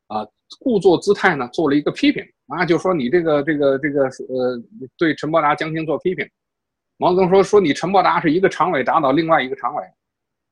[0.06, 0.24] 啊
[0.60, 4.62] 故作姿态呢，做了一个批评啊，就说你这个这个这个呃，
[4.96, 6.28] 对陈伯达江青做批评。
[6.96, 9.84] 毛泽东说说你陈伯达是一个常委打倒另外一个常委，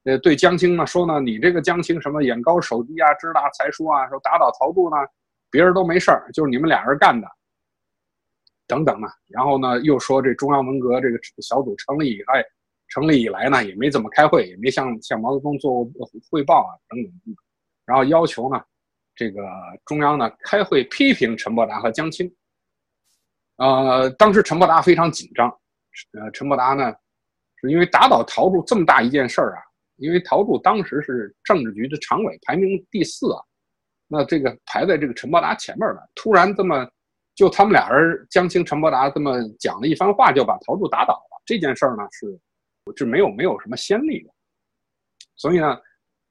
[0.04, 4.96] 呃，对江青呢说呢，你这个江青什么眼高手低啊，知大才疏啊，说打倒陶铸呢，
[5.50, 7.26] 别人都没事儿，就是你们俩人干的，
[8.68, 9.08] 等等呢。
[9.28, 12.44] 然后呢，又说这中央文革这个小组成立以来，
[12.88, 15.84] 成立以来呢，也没怎么开会，也没向向毛泽东做
[16.30, 17.12] 汇报啊，等等。
[17.84, 18.62] 然后要求呢，
[19.16, 19.42] 这个
[19.86, 22.30] 中央呢开会批评陈伯达和江青。
[23.56, 25.48] 呃，当时陈伯达非常紧张。
[26.12, 26.94] 呃，陈伯达呢，
[27.56, 29.62] 是因为打倒陶铸这么大一件事儿啊，
[29.96, 33.40] 因为陶铸当时是政治局的常委，排名第四啊，
[34.06, 36.06] 那这个排在这个陈伯达前面了。
[36.14, 36.86] 突然这么，
[37.34, 41.42] 就他们俩人江青、陈伯达这么讲了一番话，就把陶铸打倒了。
[41.46, 42.38] 这件事儿呢，是
[42.94, 44.30] 是没有没有什么先例的。
[45.34, 45.80] 所以呢，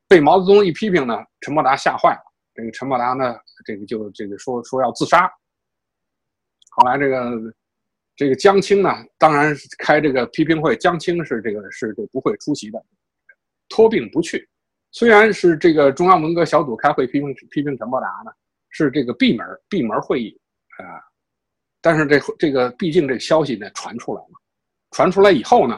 [0.08, 2.35] 被毛泽东一批评呢，陈伯达吓坏了。
[2.56, 5.32] 这个陈伯达呢，这个就这个说说要自杀。
[6.72, 7.54] 后来这个。
[8.18, 12.82] 这个江青呢，当然开这个批评会，江青是这个是这不会出席的，
[13.68, 14.48] 托病不去。
[14.92, 18.32] 虽然是这个中央文革小组开会批评批评陈伯达呢，
[18.70, 20.40] 是这个闭门闭门会议
[20.78, 21.04] 啊，
[21.82, 24.32] 但是这这个毕竟这消息呢传出来了，
[24.92, 25.78] 传出来以后呢，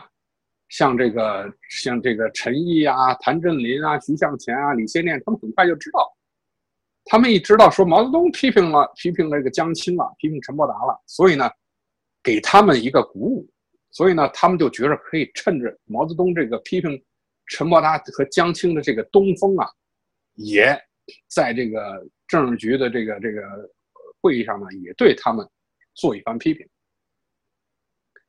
[0.69, 6.15] 像这个像这个陈毅啊、谭震林啊、徐向前啊、李先念，他们很快就知道，
[7.07, 11.49] 他们一知道说毛泽东批评了批评这个江青了，批评陈伯达了，所以呢。
[12.23, 13.49] 给他们一个鼓舞，
[13.89, 17.01] 所以呢，他们就觉着可以趁着毛泽东这个批评
[17.45, 19.65] 陈伯达和江青的这个东风啊，
[20.33, 20.77] 也
[21.29, 23.41] 在这个政治局的这个这个
[24.19, 25.47] 会议上呢，也对他们
[25.93, 26.67] 做一番批评。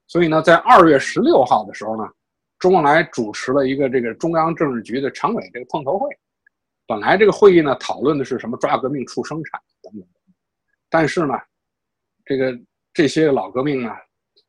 [0.06, 2.08] 所以呢，在二月十六号的时候呢，
[2.60, 6.06] 周恩来主持了一个这个中央政治局的常委这个碰头会。
[6.88, 10.08] 本来这个会议呢，讨论的是什么抓革命促生产等等，
[10.90, 11.34] 但是呢，
[12.24, 12.58] 这个。
[12.94, 13.96] 这些老革命啊，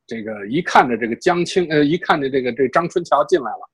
[0.08, 3.70] 这个一看着这个江青，呃，一看着这个这张春桥进来了，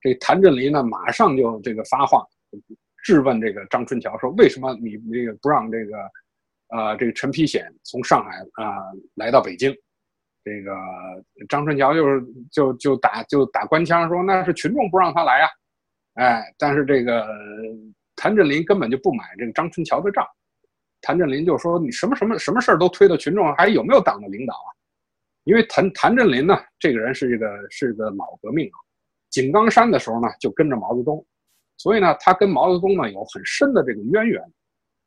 [0.00, 2.26] 这谭震林呢，马上就这个发话
[3.04, 5.96] 质问这个张春桥，说为什么你这个不让这个，
[6.70, 8.82] 呃，这个陈丕显从上海啊
[9.14, 9.72] 来到北京？
[10.42, 10.74] 这个
[11.48, 15.48] 张春桥就是就就打就打官腔说那是群众不让他来啊，
[16.14, 17.24] 哎，但是这个
[18.18, 20.26] 谭震林根本就不买这个张春桥的账。
[21.00, 24.68] 谭震林就说：“你什么什么什么事儿都推到群众，还有没有党的领导啊？
[25.44, 28.76] 因为谭谭震林呢，这个人是一个是个老革命啊。
[29.30, 31.24] 井冈山的时候呢，就跟着毛泽东，
[31.76, 34.42] 所以呢，他跟毛泽东呢有很深的这个渊源。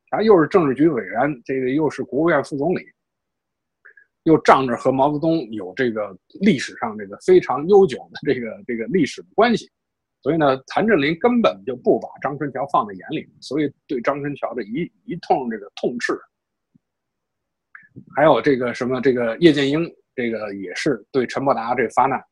[0.09, 2.85] 他又是政治局委员，这个又是国务院副总理，
[4.23, 9.69] 又仗着和毛泽东有这个历史上这个非常悠久的这个这个历史的关系。”
[10.21, 16.13] 所以呢，谭震林根本就不把张春桥放在眼里，所以对张春桥的一一通这个痛斥。
[18.15, 22.23] 还有这个什么，这个叶剑英，这个也是对陈伯达这发难。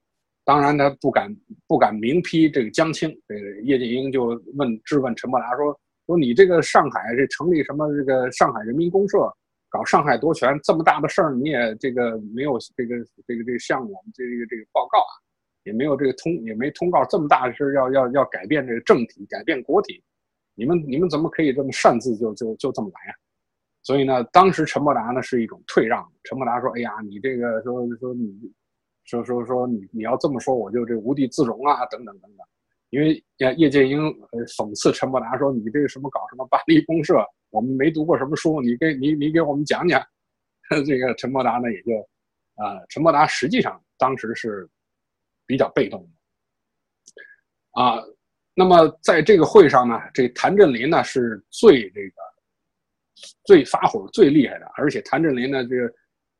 [0.45, 1.35] 当然他不敢
[1.67, 3.09] 不敢明批这个江青。
[3.27, 9.17] 这个叶剑英就问质问陈伯达说：“说你这个上海这成立什么这个上海人民公社，
[9.69, 12.95] 搞上海夺权这么大的事儿，你也这个没有这个
[13.27, 15.11] 这个这个向我们这个这个报告啊？”
[15.63, 20.01] 也没有这个通，也没通告这么大的事要要要改变这个政体，改变国体，
[20.55, 23.15] 你们你们怎么可以这么擅自就就就这么来啊？
[23.81, 26.05] 所以呢，当时陈伯达呢是一种退让。
[26.23, 28.51] 陈伯达说：“哎呀，你这个说说你，
[29.05, 32.45] 说说说你你要这么说，我就这无地自容啊，等等等等。”
[32.91, 33.99] 因为叶叶剑英
[34.57, 40.03] 讽刺陈伯达说：“你这什么搞什么巴黎公社，我们没读过什么书，你给你你给我们讲讲。
[40.85, 41.97] ”这个陈伯达呢也就
[42.55, 44.69] 啊，陈伯达实际上当时是。
[45.49, 45.99] 比较被动
[47.73, 47.99] 的啊，
[48.53, 52.13] 那么在这个会上呢，这谭震林呢是最这个
[53.45, 55.91] 最发火、最厉害的，而且谭震林呢这个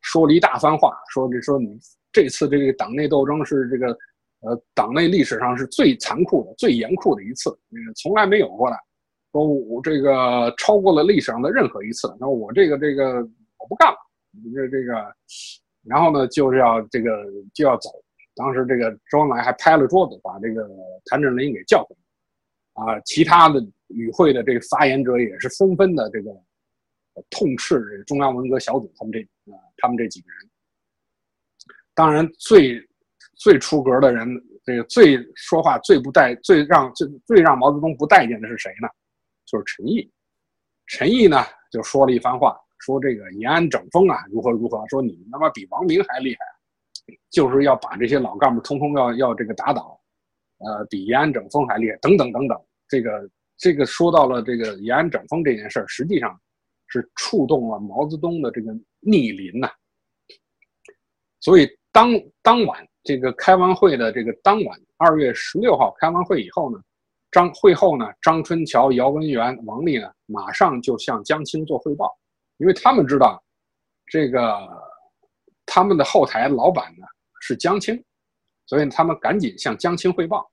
[0.02, 1.76] 说了一大番话，说这说你
[2.12, 3.98] 这次这个党内斗争是这个
[4.42, 8.78] 呃党内历史上是最残酷的、最严酷的一次，那个从来没有过的，
[9.32, 13.28] 说我这个超过了历史上的任何一次，那我这个这个
[13.58, 13.98] 我不干了，
[14.54, 14.94] 这这个，
[15.84, 17.10] 然后呢就是要这个
[17.56, 17.90] 就要走。
[18.40, 20.66] 当时这个周恩来还拍了桌子，把这个
[21.08, 21.94] 谭震林给叫回
[22.76, 26.32] 来，啊，其他的与会的这个发言者也是纷纷的这个
[27.30, 29.20] 痛斥这中央文革小组他们这
[29.52, 30.50] 啊他们这几个人。
[31.94, 32.82] 当然，最
[33.36, 34.26] 最出格的人，
[34.64, 38.88] 这个最说话最不待、最让最最让毛泽东不待见的是谁呢？
[39.46, 40.10] 就是陈毅。
[40.88, 46.40] 陈毅呢就说了一番话，说这个延安整风啊如何如何，说你他妈比王明还厉害。
[47.30, 50.00] 就是要把这些老干部通通要要这个打倒，
[50.60, 52.58] 呃，比延安整风还厉害，等等等等。
[52.88, 56.40] 这个这个说到了这个延安整风这件事儿，实际上
[56.88, 59.70] 是触动了毛泽东的这个逆鳞呐。
[61.40, 62.10] 所以当
[62.42, 66.82] 当晚这个开完会的这个当晚，二月十六号开完会以后呢，
[67.32, 72.12] 张会后呢，张春桥、姚文元、王立呢，马上就向江青做汇报，
[72.58, 73.42] 因为他们知道
[74.08, 74.42] 这个
[75.72, 77.06] 他们的后台老板呢
[77.42, 78.04] 是江青，
[78.66, 80.50] 所以他们赶紧向江青汇报。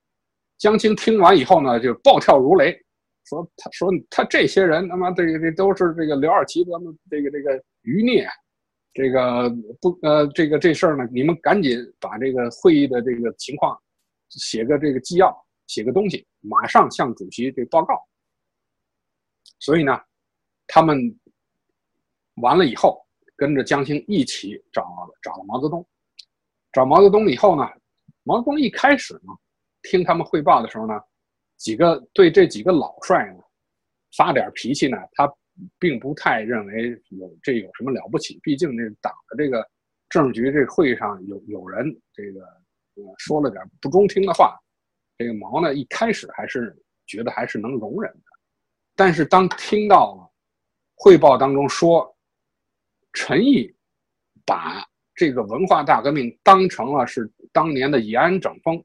[0.59, 2.79] 江青听完以后呢，就暴跳如雷，
[3.25, 8.29] 说：“他说他这些人他妈这个这都是这个刘二奇他们这个这个余孽。”
[8.99, 13.79] 这个不呃，这个这事儿呢，你们赶紧把这个会议的这个情况
[14.31, 15.31] 写个这个纪要，
[15.67, 17.95] 写个东西，马上向主席这报告。
[19.59, 20.01] 所以呢，
[20.67, 20.99] 他们
[22.37, 23.06] 完了以后，
[23.37, 24.83] 跟着江青一起找
[25.23, 25.87] 找了毛泽东。
[26.73, 27.69] 找毛泽东以后呢，
[28.23, 29.33] 毛泽东一开始呢，
[29.83, 30.95] 听他们汇报的时候呢，
[31.57, 33.43] 几个对这几个老帅呢
[34.17, 35.33] 发点脾气呢，他。
[35.79, 39.67] 并不太认为有这有什么了不起，毕竟这党的这个
[40.11, 41.83] 政治局这会议上有有人
[42.13, 42.41] 这个
[42.97, 44.55] 呃说了点不中听的话，
[45.17, 46.77] 这个毛呢一开始还是
[47.07, 48.25] 觉得还是能容忍的，
[48.95, 50.31] 但是当听到了
[50.95, 52.15] 汇报当中说
[53.17, 53.75] 陈毅
[54.45, 58.81] 把这个文化大革命当成了是当年的延安整风，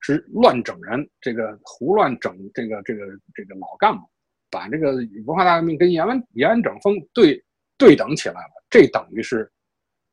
[0.00, 4.04] 是乱整人，这个胡乱整这个这个这个老干部。
[4.50, 7.40] 把这个文化大革命跟延安延安整风对
[7.76, 9.48] 对等起来了，这等于是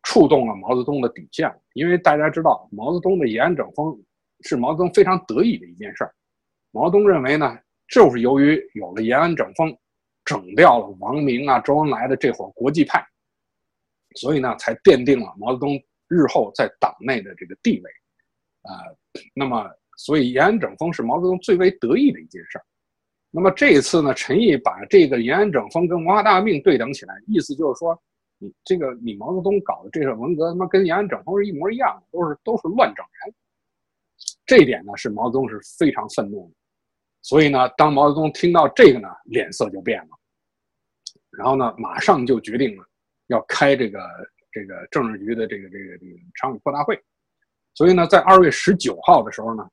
[0.04, 1.52] 触动了毛泽东的底线。
[1.74, 3.98] 因为大家知道，毛泽东的延安整风
[4.42, 6.14] 是毛泽东非常得意的一件事儿。
[6.72, 7.58] 毛泽东认为呢，
[7.88, 9.76] 就是由于有了延安整风，
[10.26, 13.02] 整掉了王明啊、周恩来的这伙国际派，
[14.16, 17.92] 所以呢，才奠定了毛泽东日后在党内的这个地位。
[18.64, 18.82] 啊，
[19.34, 22.66] 那么，所以延安整风是毛泽东最为得意的一件事儿。
[23.30, 28.02] 那么这一次呢，陈毅把这个延安整风跟文化大革命对等起来，意思就是说，
[28.38, 33.36] 你这个你毛泽东搞的这个文革，他妈跟延安整风是一模一样的，都是都是乱整人。
[34.46, 36.56] 这一点呢，是毛泽东是非常愤怒的。
[37.22, 40.10] 所以呢，当毛泽东听到这个呢，脸色就变了，
[41.32, 42.86] 然后呢，马上就决定了
[43.28, 44.00] 要开这个
[44.52, 47.02] 这个政治局的这个这个这个常委扩大会。
[47.74, 49.68] 所以呢，在二月十九号的时候呢，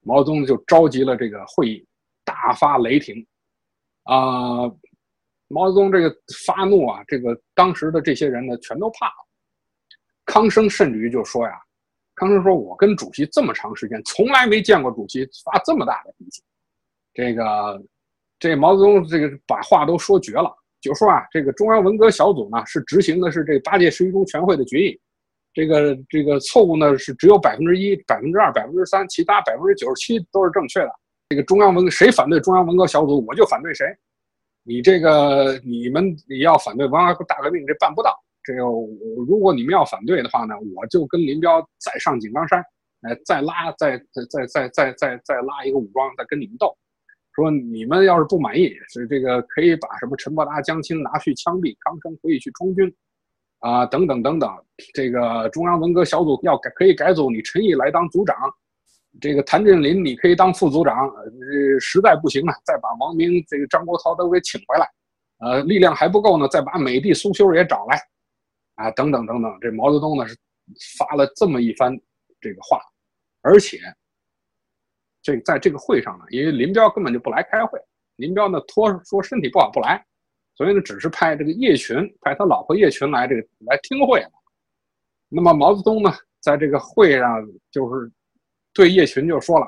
[0.00, 1.84] 毛泽东就召集了这个会议。
[2.24, 3.26] 大发雷霆，
[4.02, 4.68] 啊，
[5.48, 6.14] 毛泽东这个
[6.44, 9.26] 发怒啊，这个当时的这些人呢，全都怕了。
[10.26, 11.58] 康生甚至于就说呀，
[12.16, 16.42] 康生说：“我跟主席这么长时间，从来没见过主席发这么大的脾气。”
[17.14, 17.82] 这个，
[18.38, 25.00] 这毛泽东这个把话都说绝了，就说啊，这个中央文革小组呢是执行的是这八届十一中全会的决议，
[25.52, 30.90] 这个这个错误呢是只有百分之一、百分之二、百分之三，其他百分之九十七都是正确的。
[31.28, 33.86] 这个中央文谁反对中央文革小组，我就反对谁。
[34.62, 38.14] 你这个你们你要反对文化大革命，这办不到。
[38.44, 42.60] 这个如果你们要反对的话呢，我就跟林彪再上井冈山，
[43.02, 46.74] 哎，再拉再再再再再再拉一个武装，再跟你们斗。
[47.38, 52.92] 说你们要是不满意，是这个可以把什么陈伯达、江青拿去枪毙，康生可以去充军，
[53.60, 54.50] 啊，等等等等。
[54.92, 58.36] 这个中央文革小组要改，可以改组，你陈毅来当组长。
[59.20, 64.86] 这个谭震林，你可以当副组长，呃，实在不行呢，再把王明、这个张国焘都给请回来，
[65.38, 68.00] 呃，力量还不够呢，再把美帝苏修也找来，
[68.74, 69.58] 啊，等等等等。
[69.60, 70.36] 这毛泽东呢是
[70.98, 71.96] 发了这么一番
[72.40, 72.80] 这个话，
[73.42, 73.78] 而且
[75.28, 77.78] 这在这个会上呢，因为林彪根本就不来开会，
[78.16, 80.02] 林彪呢托说身体不好不来，
[80.54, 84.24] 所以呢只是派这个叶群，派他老婆叶群来这个来听会。
[85.28, 86.10] 那么毛泽东呢，
[86.40, 88.10] 在这个会上就是。
[88.74, 89.66] 对叶群就说了：“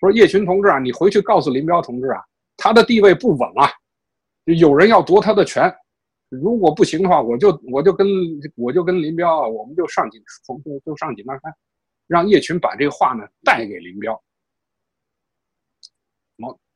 [0.00, 2.20] 说叶群同志啊，你回去告诉林彪同志啊，
[2.58, 3.70] 他的地位不稳啊，
[4.44, 5.72] 有人要夺他的权。
[6.28, 8.06] 如果不行的话，我就我就跟
[8.56, 11.50] 我就跟林彪啊，我们就上井从就上井冈山，
[12.06, 14.20] 让叶群把这个话呢带给林彪。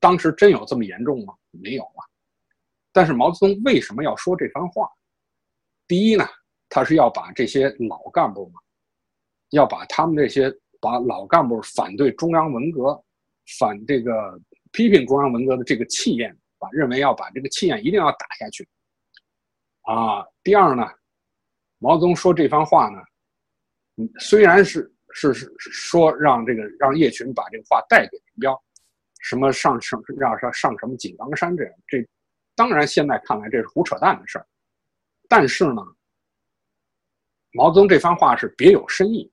[0.05, 1.35] 当时真有这么严重吗？
[1.51, 2.01] 没有啊。
[2.93, 4.87] 但是毛泽东为什么要说这番话？
[5.89, 6.25] 第一呢，
[6.69, 8.61] 他是要把这些老干部嘛，
[9.51, 10.53] 要把他们这些。”
[10.85, 13.03] 把老干部反对中央文革、
[13.59, 14.39] 反这个
[14.71, 18.69] 批评中央文革的这个气焰，把认为要把这个气焰一定要打下去。
[19.85, 20.87] 啊，第二呢，
[21.79, 22.99] 毛泽东说这番话呢，
[24.19, 28.64] 虽然是是是说让这个让叶群把这个话带给林彪，
[29.25, 32.07] 什么上上让上上什么井冈山这样，这
[32.55, 34.47] 当然现在看来这是胡扯淡的事儿，
[35.31, 35.83] 但是呢，
[37.53, 39.33] 毛泽东这番话是别有深意。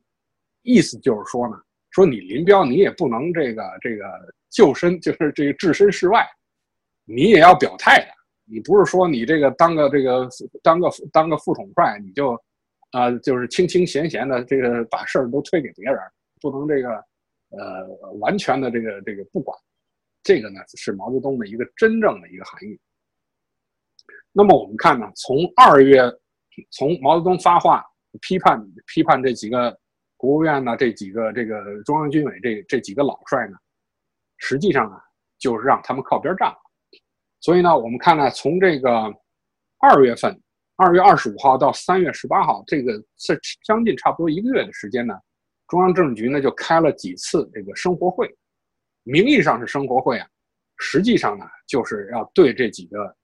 [0.61, 4.05] 意思就是说呢，说你林彪，你也不能这个这个
[4.49, 6.25] 救身，就是这个置身事外，
[7.03, 8.13] 你也要表态的。
[8.45, 10.29] 你不是说你这个当个这个
[10.63, 12.41] 当个当个副统帅，你就
[12.91, 15.99] 啊就是清清闲闲的这个把事儿都推给别人，
[16.39, 16.89] 不能这个
[17.49, 17.87] 呃
[18.19, 19.57] 完全的这个这个不管。
[20.23, 22.79] 这个呢是毛泽东的一个真正的一个含义。
[24.31, 26.01] 那么我们看呢，从二月，
[26.71, 27.83] 从毛泽东发话
[28.21, 29.77] 批判批判这几个
[30.15, 33.57] 国务院呢，这几个这个中央军委这这几个老帅呢，
[34.37, 34.95] 实际上呢
[35.37, 36.53] 就是让他们靠边站。
[37.39, 39.13] 所以呢，我们看呢，从这个
[39.79, 40.39] 二月份，
[40.75, 45.13] 二月二十五号到三月十八号，这个是将近差不多一个月的时间呢，
[45.67, 48.33] 中央政治局呢就开了几次这个生活会，
[49.03, 50.27] 名义上是生活会啊，
[50.77, 53.15] 实际上呢就是要对这几个。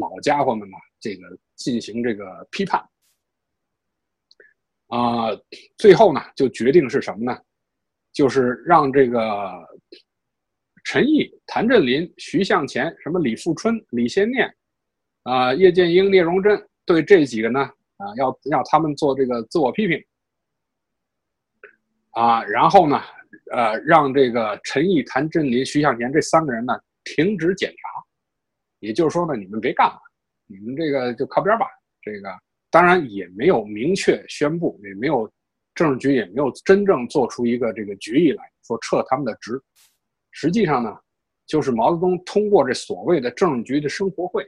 [0.00, 2.84] 老家伙们呢，这个进行这个批判
[4.88, 5.30] 啊，
[5.78, 7.40] 最后呢就决定是什么呢？
[8.12, 9.52] 就是让这个
[10.82, 14.52] 陈毅、谭震林、徐向前、什么李富春、李先念
[15.22, 20.04] 啊、叶剑英、聂荣臻，对这几个呢啊，要要他们做这个自我批评
[22.10, 23.00] 啊，然后呢，
[23.54, 27.76] 呃，让这个陈毅、谭震林、徐向前这三个人呢停止检查。
[28.80, 29.98] 也就是说呢，你们别干了，
[30.46, 31.66] 你们这个就靠边吧。
[32.02, 32.28] 这个
[32.70, 35.30] 当然也没有明确宣布，也没有
[35.74, 39.58] 政治局也没有真正做出一个这个决议来说撤他们的职。
[40.32, 40.94] 实际上呢，
[41.46, 44.44] 就是毛泽东通过这所谓的政治局的生活会，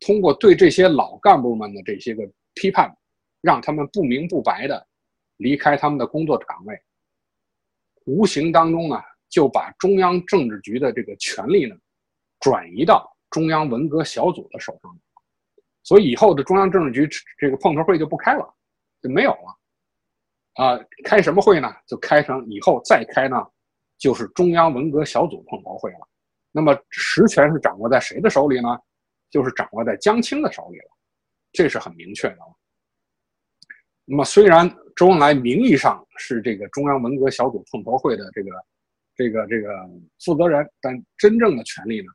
[0.00, 2.92] 通过对这些老干部们的这些个批判，
[3.40, 4.86] 让他们不明不白的
[5.36, 6.76] 离开他们的工作岗位，
[8.06, 8.96] 无形当中呢，
[9.28, 11.76] 就把中央政治局的这个权力呢，
[12.40, 13.08] 转移到。
[13.30, 14.94] 中央文革小组的手上，
[15.82, 18.46] 所以以后的中央政治局这个碰头会就不开了，
[19.00, 20.62] 就没有了。
[20.62, 21.74] 啊，开什么会呢？
[21.86, 23.42] 就开成以后再开呢，
[23.96, 26.06] 就是中央文革小组碰头会了。
[26.50, 28.78] 那么实权是掌握在谁的手里呢？
[29.30, 30.90] 就是掌握在江青的手里了，
[31.52, 32.38] 这是很明确的。
[34.04, 38.50] 那么虽然周恩来名义上是这个中央文革小组碰头会的这个
[39.14, 39.68] 这个这个
[40.24, 42.12] 负责人，但真正的权力呢？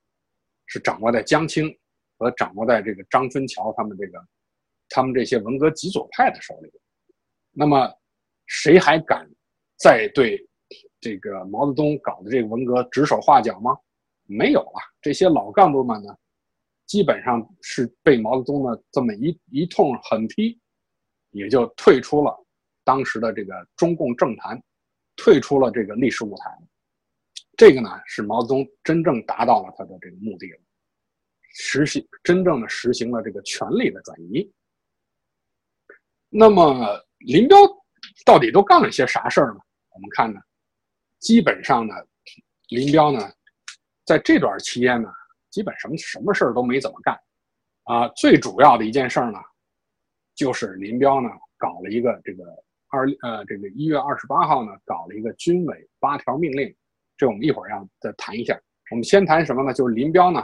[0.69, 1.73] 是掌握在江青
[2.17, 4.19] 和掌握在这个张春桥他们这个
[4.89, 6.69] 他们这些文革极左派的手里。
[7.51, 7.89] 那么，
[8.47, 9.25] 谁还敢
[9.77, 10.45] 再对
[10.99, 13.77] 这个毛泽东搞的这个文革指手画脚吗？
[14.25, 14.79] 没有了。
[15.01, 16.13] 这些老干部们呢，
[16.85, 20.59] 基本上是被毛泽东的这么一一通狠批，
[21.31, 22.37] 也就退出了
[22.87, 24.57] 当时的这个中共政坛，
[25.17, 26.57] 退出了这个历史舞台。
[27.57, 30.59] 这个呢，是毛泽东真正达到了他的这个目的了，
[31.53, 34.49] 实行真正的实行了这个权力的转移。
[36.29, 37.57] 那么林彪
[38.25, 39.59] 到底都干了些啥事儿呢？
[39.89, 40.39] 我们看呢，
[41.19, 41.93] 基本上呢，
[42.69, 43.19] 林彪呢，
[44.05, 45.09] 在这段期间呢，
[45.49, 47.19] 基本什么什么事儿都没怎么干，
[47.83, 49.39] 啊，最主要的一件事儿呢，
[50.35, 51.27] 就是林彪呢
[51.57, 52.43] 搞了一个这个
[52.89, 56.73] 二呃这个一月二十八号呢搞了一个军委八条命令。
[57.17, 58.59] 这我们一会儿要再谈一下。
[58.91, 59.73] 我们先谈什么呢？
[59.73, 60.39] 就是林彪呢，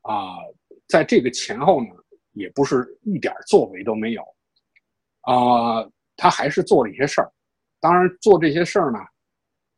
[0.00, 0.38] 啊，
[0.88, 1.90] 在这个前后呢，
[2.32, 4.22] 也不是一点作为都没有，
[5.20, 7.30] 啊，他还是做了一些事儿。
[7.78, 8.98] 当然，做这些事儿呢，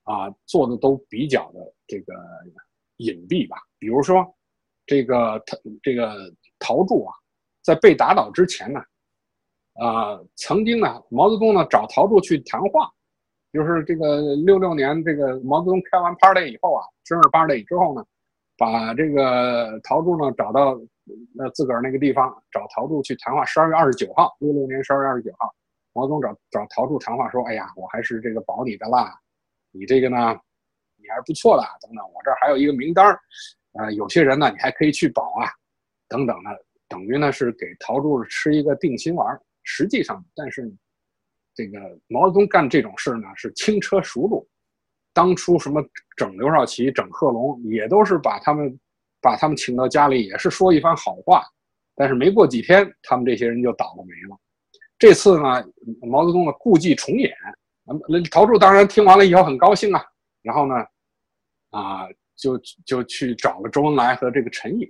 [0.05, 2.15] 啊，做的都比较的这个
[2.97, 3.59] 隐蔽吧。
[3.79, 4.25] 比如说，
[4.87, 7.13] 这个他这个陶铸啊，
[7.61, 8.81] 在被打倒之前呢，
[9.75, 12.91] 啊，曾经呢，毛泽东呢找陶铸去谈话。
[13.53, 18.05] 就是这个六六年，这个毛泽东开完 party 以后啊，生日 party 之后呢，
[18.57, 20.79] 把这个陶铸呢找到
[21.35, 23.45] 那自个儿那个地方，找陶铸去谈话。
[23.45, 25.53] 十二月二十九号，六六年十二月二十九号，
[25.93, 29.19] 毛泽东找找陶铸谈话，说：“哎呀，我还是这个保你的啦，
[29.73, 30.39] 你这个呢，
[30.97, 33.19] 你还是不错的，等等，我这儿还有一个名单儿，
[33.73, 35.51] 啊，有些人呢，你还可以去保啊，
[36.09, 36.51] 等等的，
[36.89, 39.41] 等于呢是给陶铸吃一个定心丸。
[39.63, 40.73] 实际上，但是。”
[41.53, 44.49] 这个毛泽东干这种事呢，是轻车熟路。
[45.13, 45.85] 当初什么
[46.17, 48.81] 整刘少奇、整贺龙，也都是把他们
[49.21, 51.43] 把他们请到家里，也是说一番好话。
[51.97, 54.39] 但是没过几天，他们这些人就倒了霉了。
[54.97, 55.63] 这次呢，
[56.09, 57.31] 毛泽东呢故伎重演。
[58.09, 60.03] 那陶铸当然听完了以后很高兴啊，
[60.43, 60.75] 然后呢，
[61.71, 62.57] 啊，就
[62.87, 64.85] 就去找了周恩来和这个陈毅。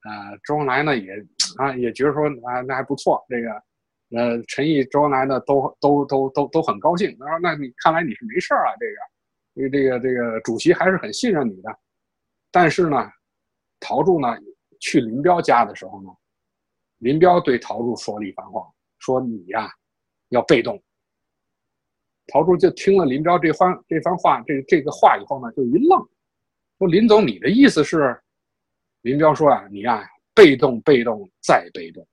[0.00, 1.12] 啊，周恩来呢也
[1.58, 3.62] 啊也觉得说啊那还不错，这个。
[4.10, 7.16] 呃，陈毅、周恩来呢，都都都都都很高兴。
[7.18, 8.96] 他说：“那你看来你是没事儿啊，这个，
[9.54, 11.76] 因为这个这个主席还是很信任你的。”
[12.52, 12.96] 但是呢，
[13.80, 14.28] 陶铸呢
[14.78, 16.08] 去林彪家的时候呢，
[16.98, 18.62] 林彪对陶铸说了一番话，
[19.00, 19.68] 说：“你呀，
[20.28, 20.80] 要被动。”
[22.32, 25.98] 陶铸就听了林彪这番这番话，这这个话以后呢，就一愣，
[26.78, 28.16] 说：“林总，你的意思是？”
[29.02, 32.06] 林彪说：“啊，你呀，被动、被动再被动。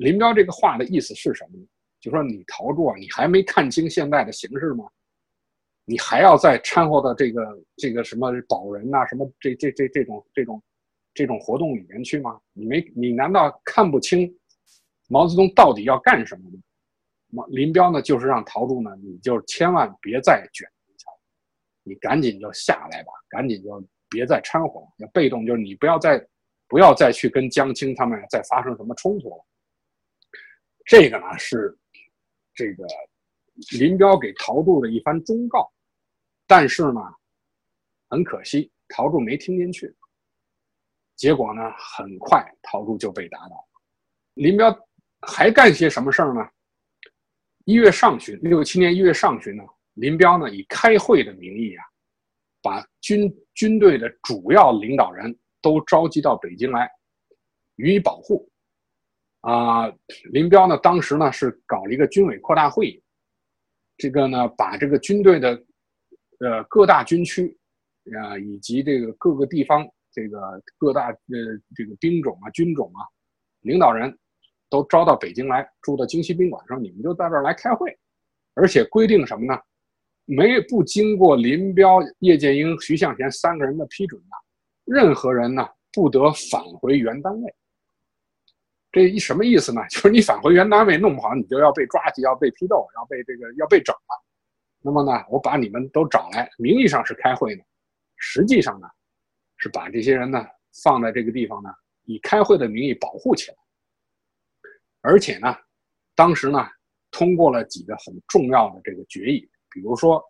[0.00, 1.66] 林彪这个话的意思是什么呢？
[2.00, 4.86] 就说你陶铸啊，你还没看清现在的形势吗？
[5.84, 10.62] 你还要再掺和到这个这个什么保人呐，什么这这这这种这种
[11.12, 12.40] 这种活动里面去吗？
[12.54, 14.34] 你没你难道看不清
[15.08, 16.58] 毛泽东到底要干什么吗？
[17.28, 21.12] 毛林彪呢，就是让陶铸呢，你就千万别再卷一桥，
[21.82, 24.86] 你赶紧就下来吧，赶紧就别再掺和了。
[24.96, 26.26] 要被动就是你不要再
[26.68, 29.44] 不要再去跟江青他们再发生什么冲突了。
[30.90, 31.78] 这个呢是
[32.52, 32.84] 这个
[33.78, 35.70] 林彪给陶铸的一番忠告，
[36.48, 37.00] 但是呢，
[38.08, 39.94] 很可惜陶铸没听进去，
[41.14, 43.82] 结果呢，很快陶铸就被打倒了。
[44.34, 44.76] 林彪
[45.20, 46.40] 还干些什么事儿呢？
[47.66, 49.62] 一月上旬，六七年一月上旬呢，
[49.94, 51.84] 林彪呢以开会的名义啊，
[52.60, 56.90] 把军军队的主要领导人都召集到北京来，
[57.76, 58.49] 予以保护。
[59.40, 59.90] 啊，
[60.32, 63.02] 林彪呢，当时呢是搞了一个军委扩大会议，
[63.96, 65.50] 这个呢把这个军队的，
[66.40, 67.56] 呃各大军区，
[68.18, 71.16] 啊以及这个各个地方这个各大呃
[71.74, 73.00] 这个兵种啊军种啊，
[73.60, 74.14] 领导人
[74.68, 77.96] 都招到北京来，住到京西宾馆，上你们就在这儿来开会，
[78.54, 79.58] 而且规定什么呢？
[80.26, 84.36] 没不经过林彪、叶剑英、徐向前三个人的批准呢，
[84.84, 87.54] 任何人呢不得返回原单位。
[88.92, 89.80] 这一什么意思呢？
[89.90, 94.24] 就是你返回原单位弄不好，你就要被抓起，要被批斗，要被这个要被整了。
[94.82, 97.62] 那么呢，我把你们都找来，名义上是开会呢，
[98.16, 98.88] 实际上呢，
[99.56, 100.44] 是把这些人呢
[100.82, 101.70] 放在这个地方呢，
[102.04, 103.56] 以开会的名义保护起来。
[105.02, 105.54] 而且呢，
[106.14, 106.66] 当时呢，
[107.10, 110.22] 通过了几个很重要的这个决议，比如说，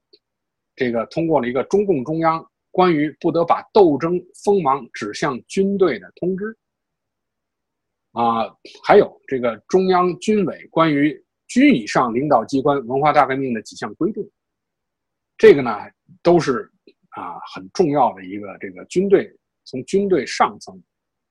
[0.76, 6.56] 这个通过了一个中共中央关于不得把斗争锋芒指向军队的通知。
[8.12, 8.48] 啊，
[8.84, 14.28] 还有这个中央军委关于军以上领导机关文化大革命的几项规定，
[15.38, 15.70] 这个呢
[16.22, 16.68] 都是
[17.10, 19.32] 啊很重要的一个这个军队
[19.64, 20.80] 从军队上层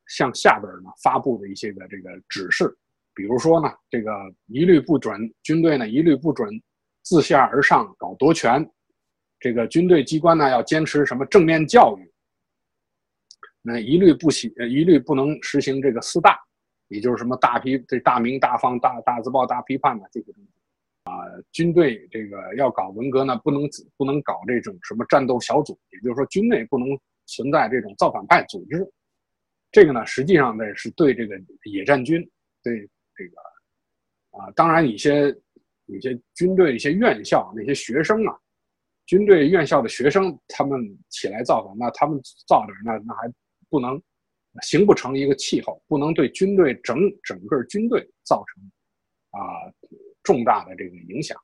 [0.07, 2.73] 向下边呢发布的一些个这个指示，
[3.13, 4.11] 比如说呢，这个
[4.47, 6.49] 一律不准军队呢一律不准
[7.03, 8.65] 自下而上搞夺权，
[9.39, 12.11] 这个军队机关呢要坚持什么正面教育，
[13.61, 16.39] 那一律不行，一律不能实行这个四大。
[16.89, 20.49] 也就是什么大批这大明大放大大字报大批判的这些东西，
[21.03, 21.13] 啊，
[21.51, 23.61] 军队这个要搞文革呢，不能
[23.95, 26.87] 不能搞这种什么战斗小组，也就是说军内不能
[27.27, 28.85] 存在这种造反派组织。
[29.71, 32.21] 这个呢，实际上呢是对这个野战军，
[32.63, 32.79] 对
[33.15, 35.27] 这个啊，当然一些
[35.85, 38.35] 有些军队一些院校那些学生啊，
[39.05, 40.79] 军队院校的学生他们
[41.09, 43.31] 起来造反，那他们造点那那还
[43.69, 44.01] 不能。
[44.64, 48.64] 形不成一个气候，不能对军队整整个军队造成
[49.39, 49.72] 啊
[50.24, 51.39] 重大的这个影响。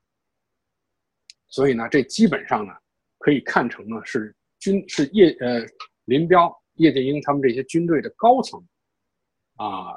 [1.48, 2.74] 所以呢，这基本上呢
[3.20, 5.66] 可以看成呢是军是叶呃
[6.06, 8.60] 林彪、叶剑英他们这些军队的高层
[9.56, 9.94] 啊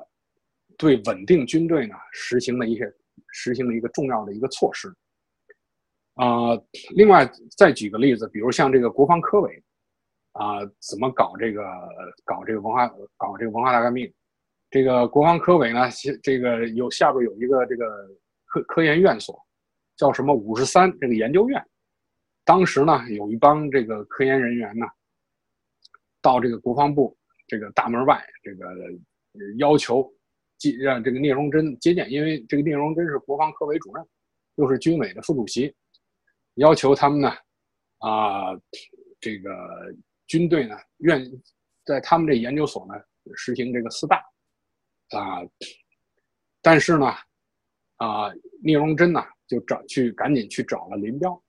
[0.77, 2.85] 对稳定军队呢实行了一些
[3.33, 4.89] 实行了一个重要的一个措施
[6.15, 6.55] 啊。
[6.95, 9.63] 另外再举个例子，比如像这个国防科委。
[10.39, 11.65] 啊，怎么搞这个
[12.25, 12.87] 搞这个文化
[13.17, 14.09] 搞这个文化大革命？
[14.71, 15.89] 这个国防科委呢，
[16.23, 17.85] 这个有下边有一个这个
[18.45, 19.37] 科科研院所，
[19.97, 21.61] 叫什么五十三这个研究院。
[22.45, 24.87] 当时呢，有一帮这个科研人员呢，
[26.23, 27.19] 到这个国防部
[27.49, 28.73] 这个大门外，这个
[29.57, 30.09] 要求
[30.57, 34.07] 接让这个聂荣臻接见，因为这个聂荣臻是国防科委主任，
[34.55, 35.75] 又是军委的副主席，
[36.55, 37.29] 要求他们呢，
[37.99, 38.55] 啊，
[39.19, 39.51] 这个。
[40.29, 41.21] 军队呢，愿
[41.85, 42.95] 在他们这研究所呢
[43.35, 44.19] 实行这个四大，
[45.19, 45.41] 啊，
[46.63, 47.07] 但是呢，
[47.97, 48.31] 啊，
[48.63, 51.43] 聂荣臻呢就找去赶紧去找了林彪，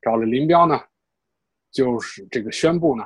[0.00, 0.80] 找了林彪呢，
[1.72, 3.04] 就是这个宣布呢，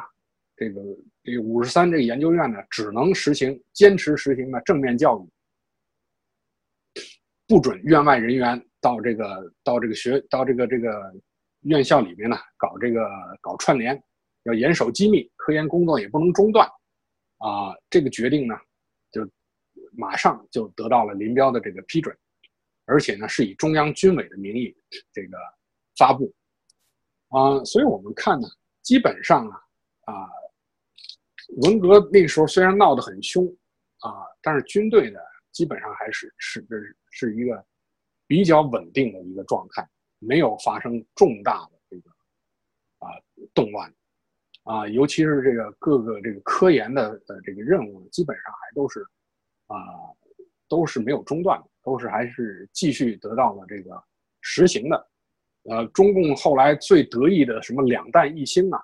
[0.57, 0.81] 这个
[1.23, 7.01] 这五十三这个研究院呢只能实行坚持实行的正面教育，
[7.49, 11.15] 不准院外人员到这个到这个学到这个这个
[11.63, 13.09] 院校里面呢搞这个
[13.41, 13.99] 搞串联。
[14.45, 16.67] 要严守机密，科研工作也不能中断，
[17.39, 18.55] 啊，这个决定呢，
[19.11, 19.27] 就
[19.93, 22.17] 马上就得到了林彪的这个批准，
[22.85, 24.77] 而且呢是以中央军委的名义
[25.13, 25.37] 这个
[25.97, 26.33] 发布，
[27.29, 28.47] 啊，所以我们看呢，
[28.83, 30.29] 基本上啊，啊，
[31.63, 33.47] 文革那时候虽然闹得很凶，
[34.01, 35.19] 啊，但是军队呢
[35.53, 36.67] 基本上还是是
[37.11, 37.65] 是一个
[38.27, 39.89] 比较稳定的一个状态，
[40.19, 42.11] 没有发生重大的这个
[42.99, 43.09] 啊
[43.55, 43.91] 动乱。
[44.65, 49.01] 啊，尤其是这个各个这个科研的呃这个任务，基本上还都是
[49.67, 49.77] 啊
[50.69, 54.03] 都是没有中断的，都是还是继续得到了这个
[54.41, 55.09] 实行的。
[55.65, 58.83] 呃，中共后来最得意的什么两弹一星啊，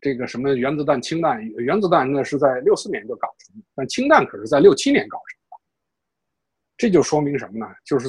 [0.00, 5.56] 这个什么原子弹、氢弹，原子弹那是在六四年就搞成，但氢弹可是在六七年搞成的。
[6.76, 7.66] 这就说明什么呢？
[7.84, 8.08] 就是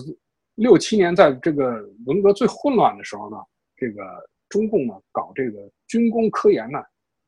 [0.56, 3.38] 六七年在这个文革最混乱的时候呢，
[3.78, 4.04] 这个
[4.50, 6.80] 中共呢搞这个军工科研呢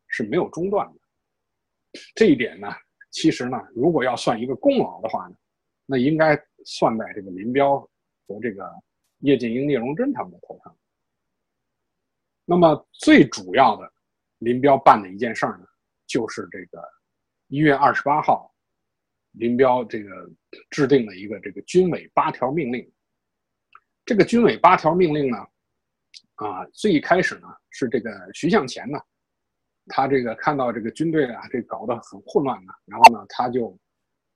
[0.08, 2.02] 是没有中断的。
[2.16, 2.68] 这一点呢，
[3.12, 5.36] 其实呢，如果要算一个功劳的话呢，
[5.86, 7.80] 那应该算在这个林彪
[8.28, 8.70] 和这个。
[9.22, 10.78] 叶剑英、聂荣臻他们的头上。
[12.46, 13.92] 那么最主要的，
[14.38, 15.66] 林彪办的一件事儿呢，
[16.06, 16.88] 就是这个
[17.48, 18.54] 一月二十八号，
[19.32, 20.30] 林彪这个
[20.70, 22.88] 制定了一个这个军委八条命令。
[24.06, 25.44] 这个军委八条命令呢，
[26.38, 28.98] 啊，最一开始呢是这个徐向前呢，
[29.88, 33.78] 他这个看到这个军队啊这搞得很混乱呢，然后呢他就，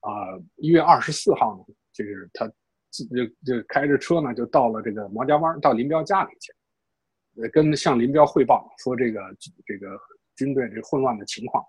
[0.01, 0.11] 啊，
[0.57, 2.51] 一月二十四号呢，就是他。
[2.93, 9.21] 就就开着车呢，就到了这个毛家湾，到林彪家里去，呃，跟向林彪汇报说这个
[9.65, 9.97] 这个
[10.35, 11.65] 军队这混乱的情况，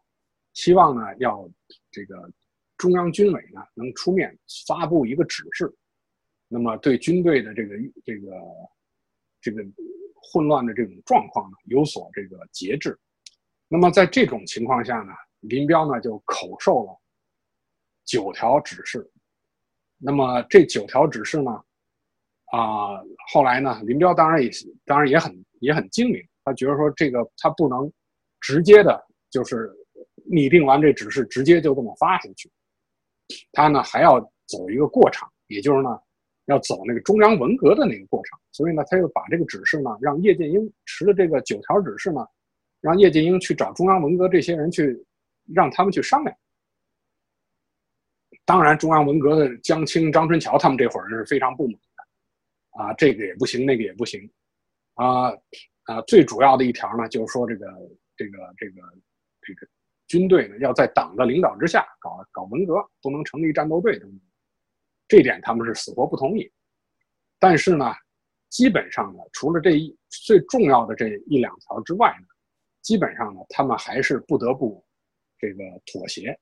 [0.53, 1.49] 希望呢要
[1.93, 2.29] 这个
[2.77, 5.73] 中央军委呢能出面发布一个指示，
[6.49, 8.31] 那么对军队的这个这个
[9.41, 9.63] 这个
[10.23, 12.99] 混乱的这种状况呢有所这个节制，
[13.69, 16.99] 那么在这种情况下呢，林彪呢就口授了
[18.05, 19.11] 九条指示。
[19.99, 21.51] 那么这九条指示呢，
[22.47, 23.01] 啊，
[23.33, 24.51] 后来呢，林彪当然也
[24.85, 27.93] 当然也很也很精明，他觉得说这个他不能
[28.41, 29.01] 直接的，
[29.31, 29.71] 就是
[30.25, 32.51] 拟定完这指示直接就这么发出去，
[33.53, 35.99] 他呢还要走一个过场，也就是呢
[36.47, 42.27] 要走那个中央文革的那个过程，所以呢他又把这个指示呢让叶剑英持了这个九条指示呢，
[42.81, 45.01] 让叶剑英去找中央文革这些人去，
[45.55, 46.37] 让他们去商量。
[48.45, 54.29] 当然，中央文革的江青、张春桥他们这伙人是非常不满的，啊，这个也不行，那个也不行，
[54.95, 55.31] 啊
[55.85, 57.67] 啊，最主要的一条呢，就是说这个
[58.17, 58.83] 这个这个
[59.43, 59.67] 这个
[60.09, 64.21] 军队呢要在党的领导之下搞搞文革，不能成立战斗队等等，
[65.13, 66.51] 这点他们是死活不同意。
[67.39, 67.93] 但是呢，
[68.49, 72.27] 基本上呢，除了这一最重要的这一两条之外呢，
[72.81, 74.83] 基本上呢，他们还是不得不
[75.39, 76.35] 这个妥协。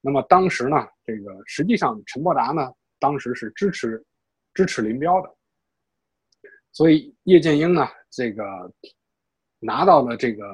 [0.00, 4.00] 那么当时呢，这个实际上陈伯达呢，当时是支持
[4.54, 5.36] 支持林彪的，
[6.70, 8.44] 所以叶剑英呢，这个
[9.58, 10.44] 拿到了这个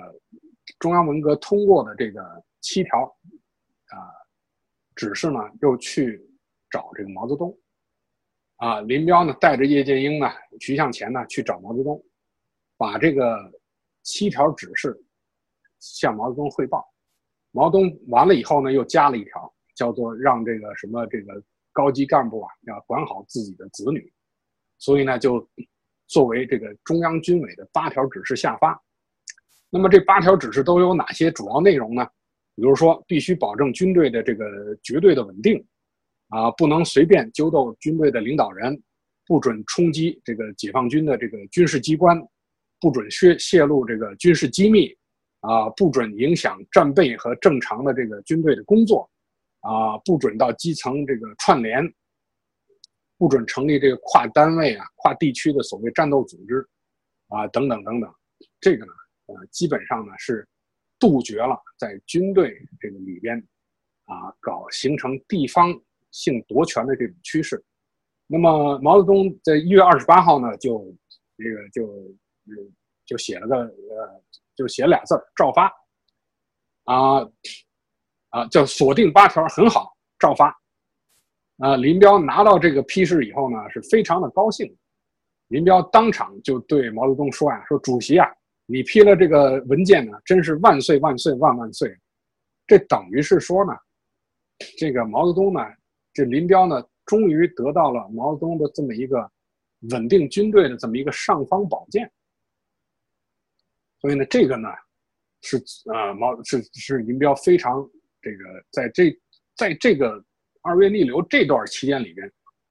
[0.79, 3.05] 中央文革通过的这个七条
[3.89, 4.09] 啊
[4.95, 6.27] 指示呢，又去
[6.71, 7.57] 找这个毛泽东
[8.57, 10.29] 啊，林彪呢带着叶剑英呢、
[10.61, 12.03] 徐向前呢去找毛泽东，
[12.77, 13.39] 把这个
[14.03, 14.97] 七条指示
[15.81, 16.85] 向毛泽东汇报。
[17.53, 21.43] 毛泽东完了以后呢，又加了一条，叫做让这个什么这个
[21.73, 24.13] 高级干部啊，要管好自己的子女，
[24.79, 25.49] 所以呢，就
[26.07, 28.81] 作为这个中央军委的八条指示下发。
[29.71, 32.05] 那么这八条指示都有哪些主要内容呢？
[32.55, 34.45] 比如说，必须保证军队的这个
[34.83, 35.65] 绝对的稳定，
[36.29, 38.81] 啊，不能随便揪斗军队的领导人，
[39.27, 42.21] 不准冲击这个解放军的这个军事机关，
[42.81, 44.97] 不准泄泄露这个军事机密。
[45.41, 49.09] 啊，不准影响战备和正常的这个军队的工作，
[49.61, 51.81] 啊，不准到基层这个串联，
[53.17, 56.69] 不准成立这个跨单位啊、跨地区的所谓战斗组织，
[57.29, 58.13] 啊，等等等等，
[58.61, 58.93] 这个呢，
[59.27, 60.45] 呃，基本上呢是
[60.99, 63.39] 杜绝了在军队这个里边，
[64.07, 65.73] 啊，搞形成地方
[66.11, 67.63] 性夺权的这种趋势。
[68.27, 70.95] 那么毛泽东在一月二十八号呢，就
[71.37, 71.89] 这个就
[73.07, 74.23] 就写了个呃。
[74.59, 75.73] 就写俩字儿，照发，
[76.83, 77.21] 啊，
[78.31, 80.49] 啊，叫锁定八条，很好，照发。
[81.59, 84.77] 啊，林彪拿到这个批示以后呢，是非常的高兴。
[85.47, 88.27] 林彪当场就对毛泽东说呀：“说主席啊，
[88.67, 91.97] 你批了这个文件呢，真是万岁万岁万万岁。”
[92.67, 93.73] 这等于是说呢，
[94.77, 95.61] 这个毛泽东呢，
[96.19, 99.31] 这林彪呢，终于得到了毛泽东的这么一个
[99.91, 102.11] 稳定军队的这么一个尚方宝剑。
[104.01, 104.69] 所以呢，这个呢，
[105.43, 105.57] 是
[105.93, 107.89] 啊，毛是是林彪非常
[108.21, 109.17] 这个在这
[109.55, 110.21] 在这个
[110.63, 112.29] 二月逆流这段期间里边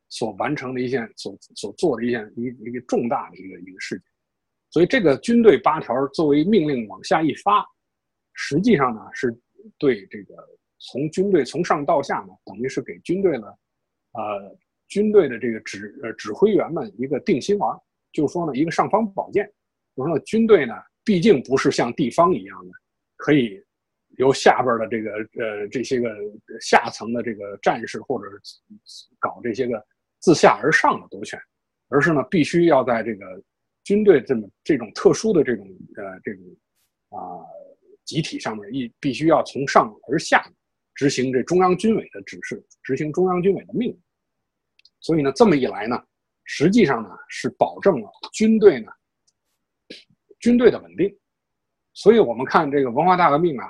[0.10, 4.04] 所完成的一件所所做的一件一一个重大的一个一个事件。
[4.72, 7.66] 所以这个军队八条作为命令往下一发，
[8.34, 9.34] 实际上呢是
[9.78, 10.36] 对这个
[10.80, 13.48] 从军队从上到下呢，等于是给军队呢，
[14.14, 14.58] 呃，
[14.88, 17.78] 军队的这个指呃指挥员们一个定心丸，
[18.12, 19.46] 就是说呢一个尚方宝剑，
[19.96, 20.74] 就是说军队呢。
[21.08, 22.72] 毕竟不是像地方一样的，
[23.16, 23.64] 可以
[24.18, 25.10] 由下边的这个
[25.42, 26.10] 呃这些个
[26.60, 29.82] 下层的这个战士或者是搞这些个
[30.20, 31.40] 自下而上的夺权，
[31.88, 33.42] 而是呢必须要在这个
[33.86, 35.66] 军队这么这种特殊的这种
[35.96, 36.44] 呃这种
[37.18, 37.40] 啊
[38.04, 40.46] 集体上面一必须要从上而下
[40.98, 44.02] 执行这中央军委的指示，执行中央军委的命令。
[45.00, 46.04] 所以呢，这么一来呢，
[46.44, 48.92] 实际上呢是保证了军队呢
[50.40, 51.16] 军队的稳定。
[51.94, 53.68] 所以我们看这个文化大革命啊，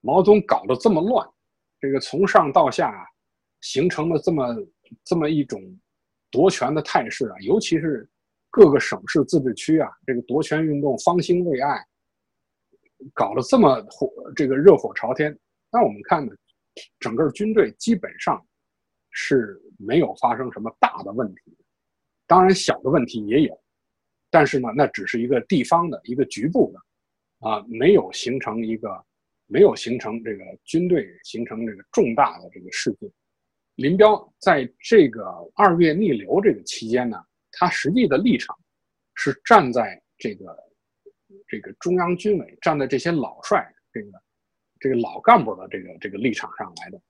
[0.00, 1.28] 毛泽东搞得这么乱，
[1.80, 3.06] 这个从上到下
[3.60, 4.56] 形成了这么
[5.04, 5.60] 这么一种
[6.30, 8.08] 夺权的态势啊，尤其是
[8.50, 11.84] 各个省市自治区啊，这个夺权运动方兴未艾，
[13.14, 15.36] 搞得这么火，这个热火朝天。
[15.70, 16.32] 那我们看呢，
[16.98, 18.44] 整个军队基本上
[19.10, 19.60] 是。
[19.84, 21.40] 没有发生什么大的问题，
[22.28, 23.62] 当然小的问题也有，
[24.30, 29.04] 但是呢，那只是一个地方的一个局部的，啊，没有形成一个，
[29.48, 33.10] 没有形成这个军队形成这个重大的这个事件。
[33.74, 35.24] 林彪在这个
[35.56, 37.20] 二月逆流这个期间呢，
[37.50, 38.56] 他实际的立场
[39.16, 40.56] 是站在这个
[41.48, 44.12] 这个中央军委，站在这些老帅这个
[44.82, 47.00] 这个老干部的这个这个立场上来的。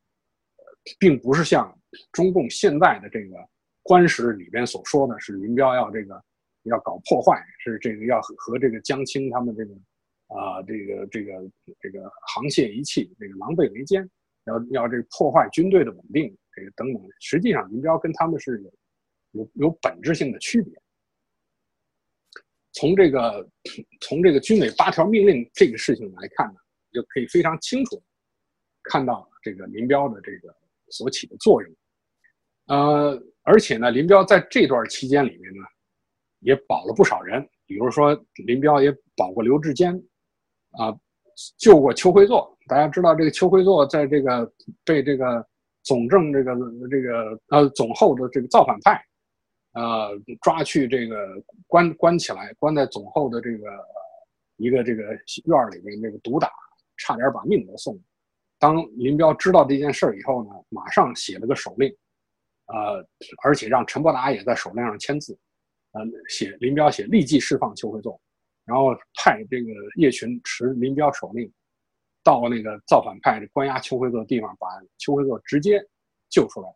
[0.98, 1.72] 并不是像
[2.10, 3.36] 中共现在的这个
[3.84, 6.20] 官史里边所说的是林彪要这个
[6.64, 9.72] 要搞破坏，是这个要和这个江青他们这个
[10.26, 11.32] 啊这个这个
[11.80, 12.00] 这个
[12.34, 14.10] 沆瀣一气，这个狼狈为奸，
[14.46, 17.00] 要要这破坏军队的稳定，这个等等。
[17.20, 20.74] 实际上，林彪跟他们是有有有本质性的区别。
[22.72, 23.48] 从这个
[24.00, 26.60] 从这个军委八条命令这个事情来看呢，
[26.92, 28.02] 就可以非常清楚
[28.82, 30.54] 看到这个林彪的这个。
[30.94, 31.72] 所起的作用，
[32.66, 35.62] 呃，而且呢，林彪在这段期间里面呢，
[36.40, 38.14] 也保了不少人，比如说
[38.44, 39.94] 林彪也保过刘志坚，
[40.72, 40.94] 啊，
[41.56, 42.54] 救过邱会作。
[42.66, 44.52] 大家知道这个邱会作在这个
[44.84, 45.42] 被这个
[45.82, 46.54] 总政这个
[46.90, 49.02] 这个呃总后的这个造反派，
[49.72, 50.10] 呃
[50.42, 53.66] 抓去这个关关起来，关在总后的这个
[54.56, 56.50] 一个这个院里面，那个毒打，
[57.02, 58.00] 差点把命都送了。
[58.58, 61.92] 当林彪知道这件事儿以后呢，马上写了个手令，
[62.66, 63.04] 呃，
[63.42, 65.36] 而且让陈伯达也在手令上签字，
[65.92, 68.20] 呃，写林彪写立即释放邱会作，
[68.64, 71.52] 然后派这个叶群持林彪手令，
[72.22, 75.84] 到那个造反派关押邱会作的地方，把邱会作直接
[76.30, 76.68] 救出来，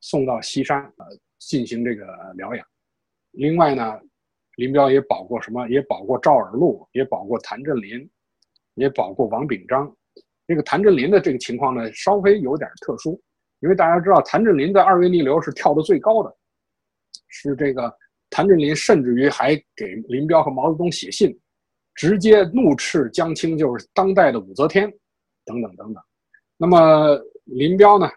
[0.00, 1.06] 送到西山呃
[1.38, 2.06] 进行这个
[2.36, 2.64] 疗养。
[3.32, 4.00] 另外呢，
[4.58, 5.68] 林彪也保过什么？
[5.68, 8.08] 也保过赵尔陆，也保过谭震林，
[8.76, 9.94] 也保过王秉章。
[10.46, 13.20] 这个谭震林的这个情况呢，稍微有点特殊，
[13.58, 16.32] 因为大家知道谭震林在二月逆流是跳的最高的，
[17.26, 17.92] 是这个
[18.30, 21.36] 谭震林甚至于还给林彪和毛泽东写信，
[21.96, 24.88] 直接怒斥江青就是当代的武则天，
[25.44, 26.02] 等等等等。
[26.56, 28.08] 那么林彪呢，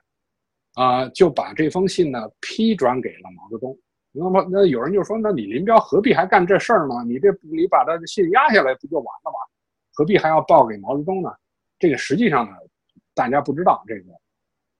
[0.75, 3.75] 啊就把这封信呢批转给了毛泽东。
[4.11, 6.95] 那么那有人就说，那你林彪何必还干这事儿呢？
[7.07, 9.37] 你这你把他的信压下来不就完了吗？
[9.99, 11.29] 何必还要报给毛泽东呢？
[11.77, 12.55] 这个实际上呢，
[13.13, 14.03] 大家不知道，这个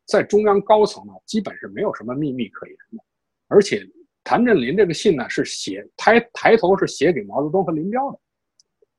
[0.06, 3.04] 在中央高层呢，基本是没有什么秘密可言的。
[3.50, 3.86] 而且，
[4.24, 8.20] 谭震林这个信呢，是写抬抬头是写给毛泽东和林彪的，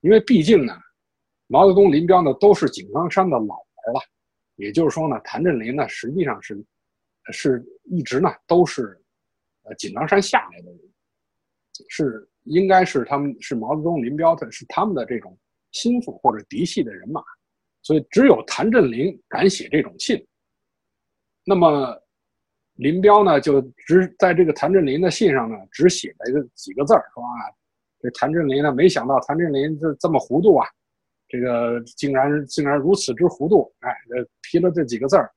[0.03, 0.77] 因为毕竟呢，
[1.47, 4.01] 毛泽东、林彪呢都是井冈山的老儿了，
[4.57, 6.63] 也就是说呢，谭震林呢实际上是
[7.33, 9.03] 是一直呢都是
[9.63, 10.81] 呃井冈山下来的人，
[11.89, 15.35] 是应该是他们是毛泽东、林彪的是他们的这种
[15.73, 17.23] 心腹或者嫡系的人马。
[17.83, 20.23] 所以只有谭震林敢写这种信，
[21.47, 21.99] 那么
[22.75, 27.49] 林彪呢就只在这个谭震林的信上呢只写了一个几个字儿，说啊，
[27.99, 30.69] 这谭震林呢没想到谭震林这这么糊涂啊，
[31.27, 33.97] 这个竟然竟然如此之糊涂，哎，
[34.43, 35.33] 批了这几个字儿，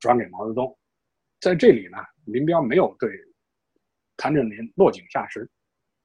[0.00, 0.76] 转给毛泽东，
[1.40, 3.08] 在这里呢，林彪没有对
[4.16, 5.48] 谭震林落井下石，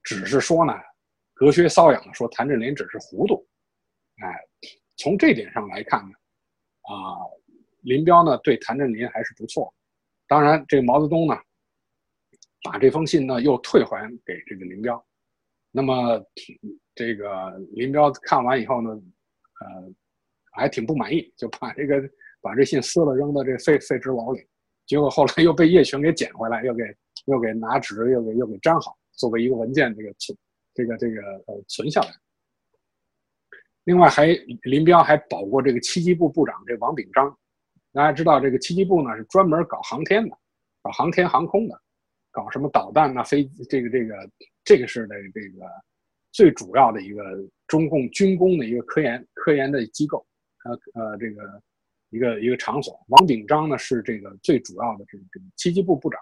[0.03, 0.73] 只是说呢，
[1.33, 3.43] 隔靴搔痒的说谭震林只是糊涂，
[4.21, 4.35] 哎。
[5.01, 6.13] 从这点上来看呢，
[6.81, 7.23] 啊，
[7.83, 9.73] 林彪呢对谭震林还是不错。
[10.27, 11.33] 当然，这个毛泽东呢，
[12.63, 15.01] 把这封信呢又退还给这个林彪。
[15.71, 16.21] 那么，
[16.93, 19.89] 这个林彪看完以后呢，呃，
[20.51, 22.01] 还挺不满意，就把这个
[22.41, 24.45] 把这信撕了扔到这废废纸篓里。
[24.85, 26.83] 结果后来又被叶群给捡回来，又给
[27.27, 30.37] 又给拿纸又给又给粘好，作为一个文件这个存
[30.73, 32.09] 这个这个呃存下来。
[33.89, 34.27] 另外还
[34.65, 37.35] 林彪还保过这个七机部部长这王秉章，
[37.91, 40.37] 大家知道这个七机部呢是专门搞航天的，
[40.83, 41.81] 搞航天航空的，
[42.29, 44.29] 搞什么导弹啊飞这个这个
[44.63, 45.65] 这个是的这个
[46.31, 47.23] 最主要的一个
[47.65, 50.23] 中共军工的一个科研科研的机构。
[50.65, 51.63] 呃呃这个
[52.11, 53.03] 一个一个场所。
[53.07, 56.21] 王秉章呢是这个最主要的这个这个七机部部长，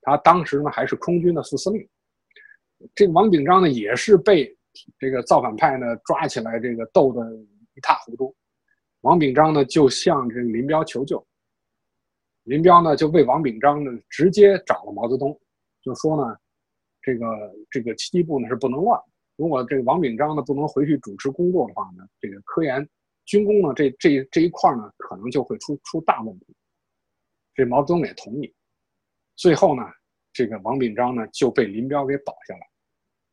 [0.00, 1.88] 他当时呢还是空军的副司令。
[2.96, 4.55] 这个王秉章呢也是被
[4.98, 7.20] 这个造反派呢抓起来，这个斗得
[7.74, 8.34] 一塌糊涂。
[9.00, 11.24] 王秉章呢就向这个林彪求救，
[12.44, 15.38] 林彪呢就为王秉章呢直接找了毛泽东，
[15.82, 16.36] 就说呢，
[17.02, 17.26] 这个
[17.70, 19.00] 这个七机部呢是不能乱，
[19.36, 22.88] 如果这个王秉章呢不能回去主持工作的话呢，这个科研
[23.24, 26.54] 军工呢这这这一块呢可能就会出出大问题。
[27.54, 28.54] 这毛泽东也同意，
[29.36, 29.82] 最后呢。
[30.32, 32.60] 这个王秉章呢就被林彪给保下来，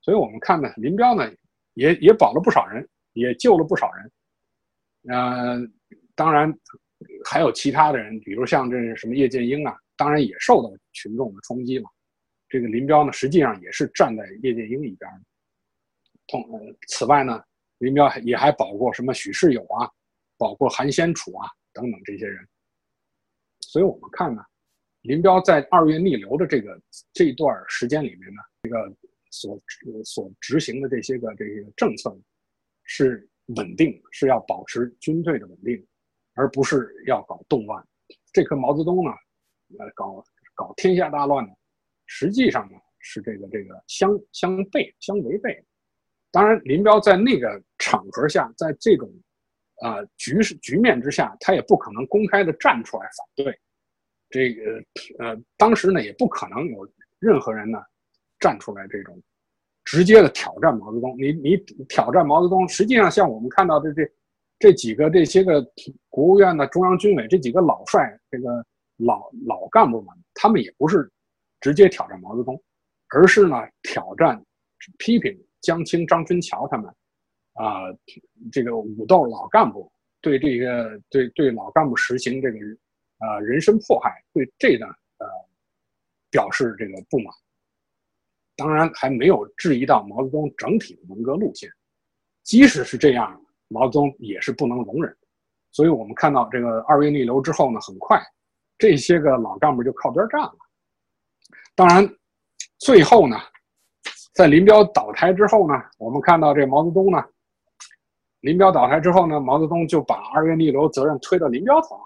[0.03, 1.27] 所以我们看呢，林彪呢
[1.73, 4.11] 也也保了不少人，也救了不少人。
[5.09, 5.57] 呃，
[6.13, 6.53] 当然
[7.25, 11.89] 还有其他的人，比如像这什么叶剑英啊，当然也受到群众的冲击嘛。
[12.49, 15.09] 这个林彪呢，实际上也是站在叶剑英一边。
[16.27, 17.41] 同呃此外呢，
[17.79, 19.89] 林彪也还保过什么许世友啊，
[20.37, 22.45] 保过韩先楚啊等等这些人。
[23.61, 24.43] 所以我们看呢。
[25.01, 26.81] 林彪在二月逆流的这个
[27.11, 28.89] 这一段时间里面呢，这个
[29.33, 29.59] 所
[30.05, 32.15] 所执行的这些个这个政策
[32.83, 33.27] 是
[33.57, 35.85] 稳定，是要保持军队的稳定，
[36.35, 37.83] 而不是要搞动乱。
[38.31, 39.11] 这和毛泽东呢，
[39.79, 40.23] 呃，搞
[40.53, 41.51] 搞天下大乱呢，
[42.05, 45.63] 实际上呢是这个这个相相悖相违背。
[46.31, 49.11] 当然，林彪在那个场合下，在这种
[49.81, 53.59] 呃局势局面之下，他也不可能公开的站出来反对。
[54.29, 54.83] 这个
[55.19, 56.87] 呃，当时呢也不可能有
[57.19, 57.79] 任何人呢
[58.43, 59.17] 站出来这种
[59.85, 61.15] 直接的挑战毛泽东。
[61.17, 61.55] 你你
[61.87, 64.11] 挑战毛泽东，实际上像我们看到的这
[64.59, 65.65] 这几个这些个
[66.09, 68.65] 国务院的中央军委这几个老帅，这个
[68.97, 71.09] 老老干部们，他们也不是
[71.61, 72.61] 直接挑战毛泽东，
[73.07, 74.43] 而是呢挑战
[74.97, 76.93] 批评江青、张春桥他们
[77.53, 77.87] 啊，
[78.51, 79.89] 这个武斗老干部，
[80.19, 82.57] 对这个对对老干部实行这个。
[83.19, 84.85] 啊，人身迫害，对这呢，
[85.19, 85.25] 呃，
[86.29, 87.33] 表示这个不满。
[88.55, 91.69] 当然，还没有质疑到毛泽东整体的文革路线。
[92.43, 95.15] 即使是这样，毛泽东也是不能容忍。
[95.71, 98.21] 所以我们看到这个二月逆流之后呢，很快
[98.77, 100.55] 这些个老干部就靠边站了。
[101.73, 102.07] 当然，
[102.77, 103.37] 最后呢，
[104.33, 107.23] 在林彪倒台之后呢，我们看到这毛泽东呢，
[108.41, 111.99] 林彪倒台之后呢，毛泽东就把二月逆流责任推到林彪头上。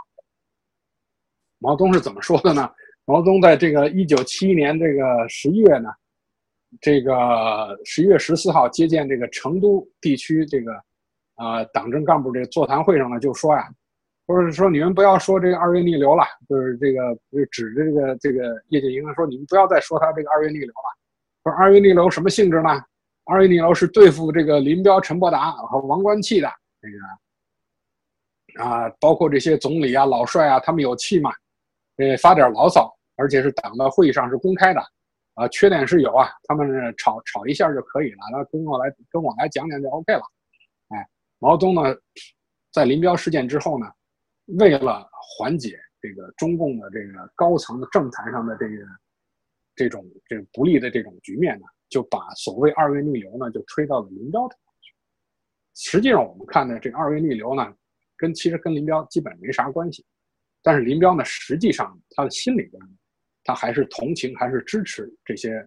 [1.59, 2.71] 毛泽东是怎么说的呢？
[3.03, 5.89] 毛泽东在这个一九七一年这个十一月呢，
[6.81, 10.71] 这个十一月十四号接见这个成都地区这个
[11.35, 13.67] 啊党政干部这个座谈会上呢，就说呀，
[14.27, 20.97] 或者说你们不要说这个二月逆流了，就是这个就指着这个这个叶剑英说你们不要再说他这个二月逆流了。
[21.43, 22.69] 说二月逆流什么性质呢？
[23.25, 26.49] 二月逆流是对付这个林彪、陈伯达和王冠器的
[26.81, 31.31] 这个啊，包括这些总理啊、老帅啊，他们有气嘛。
[31.97, 34.81] 呃，发点牢骚，而且是党的会议上是公开的，
[35.37, 36.67] 啊，缺点是有啊，他们
[36.97, 40.21] 吵吵一下就可以了，那跟我来跟我来讲讲就 OK 了，
[40.89, 41.07] 哎，
[41.37, 41.95] 毛泽东呢，
[42.71, 43.85] 在林彪事件之后呢，
[44.57, 48.75] 为了缓解这个中共的这个高层的政坛上的这个
[49.75, 54.95] 这种这不利的这种局面呢，就把所谓二月逆流呢，就推到了林彪头上去。
[55.75, 57.71] 实际上，我们看呢，这个二月逆流呢，
[58.17, 60.03] 跟其实跟林彪基本没啥关系。
[60.63, 62.81] 但是林彪呢，实际上他的心里边，
[63.47, 65.57] 他还是同情，还是支持这些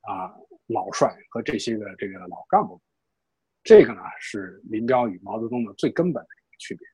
[0.00, 0.32] 啊
[0.68, 2.80] 老帅和这些个这个老干部。
[3.62, 6.88] 这个呢，是林彪与毛泽东的最根本的一个区别。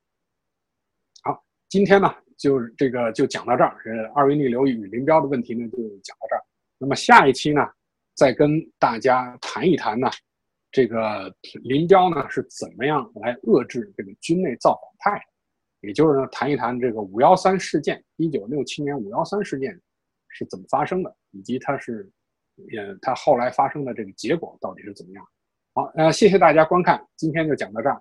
[1.23, 3.81] 好，今天呢，就这个就讲到这儿。
[3.85, 6.43] 呃，二位逆流与林彪的问题呢，就讲到这儿。
[6.77, 7.61] 那么下一期呢，
[8.13, 10.09] 再跟大家谈一谈呢，
[10.73, 15.25] 这个林彪呢是怎么样来遏制这个军内造反派。
[15.79, 19.79] 也就是呢，谈一谈这个五幺三事件，一九六七年五幺三事件
[20.37, 22.07] 是怎么发生的，以及它是，
[22.77, 25.25] 呃，它后来发生的这个结果到底是怎么样？
[25.73, 27.99] 好，呃，谢谢大家观看，今天就讲到这儿。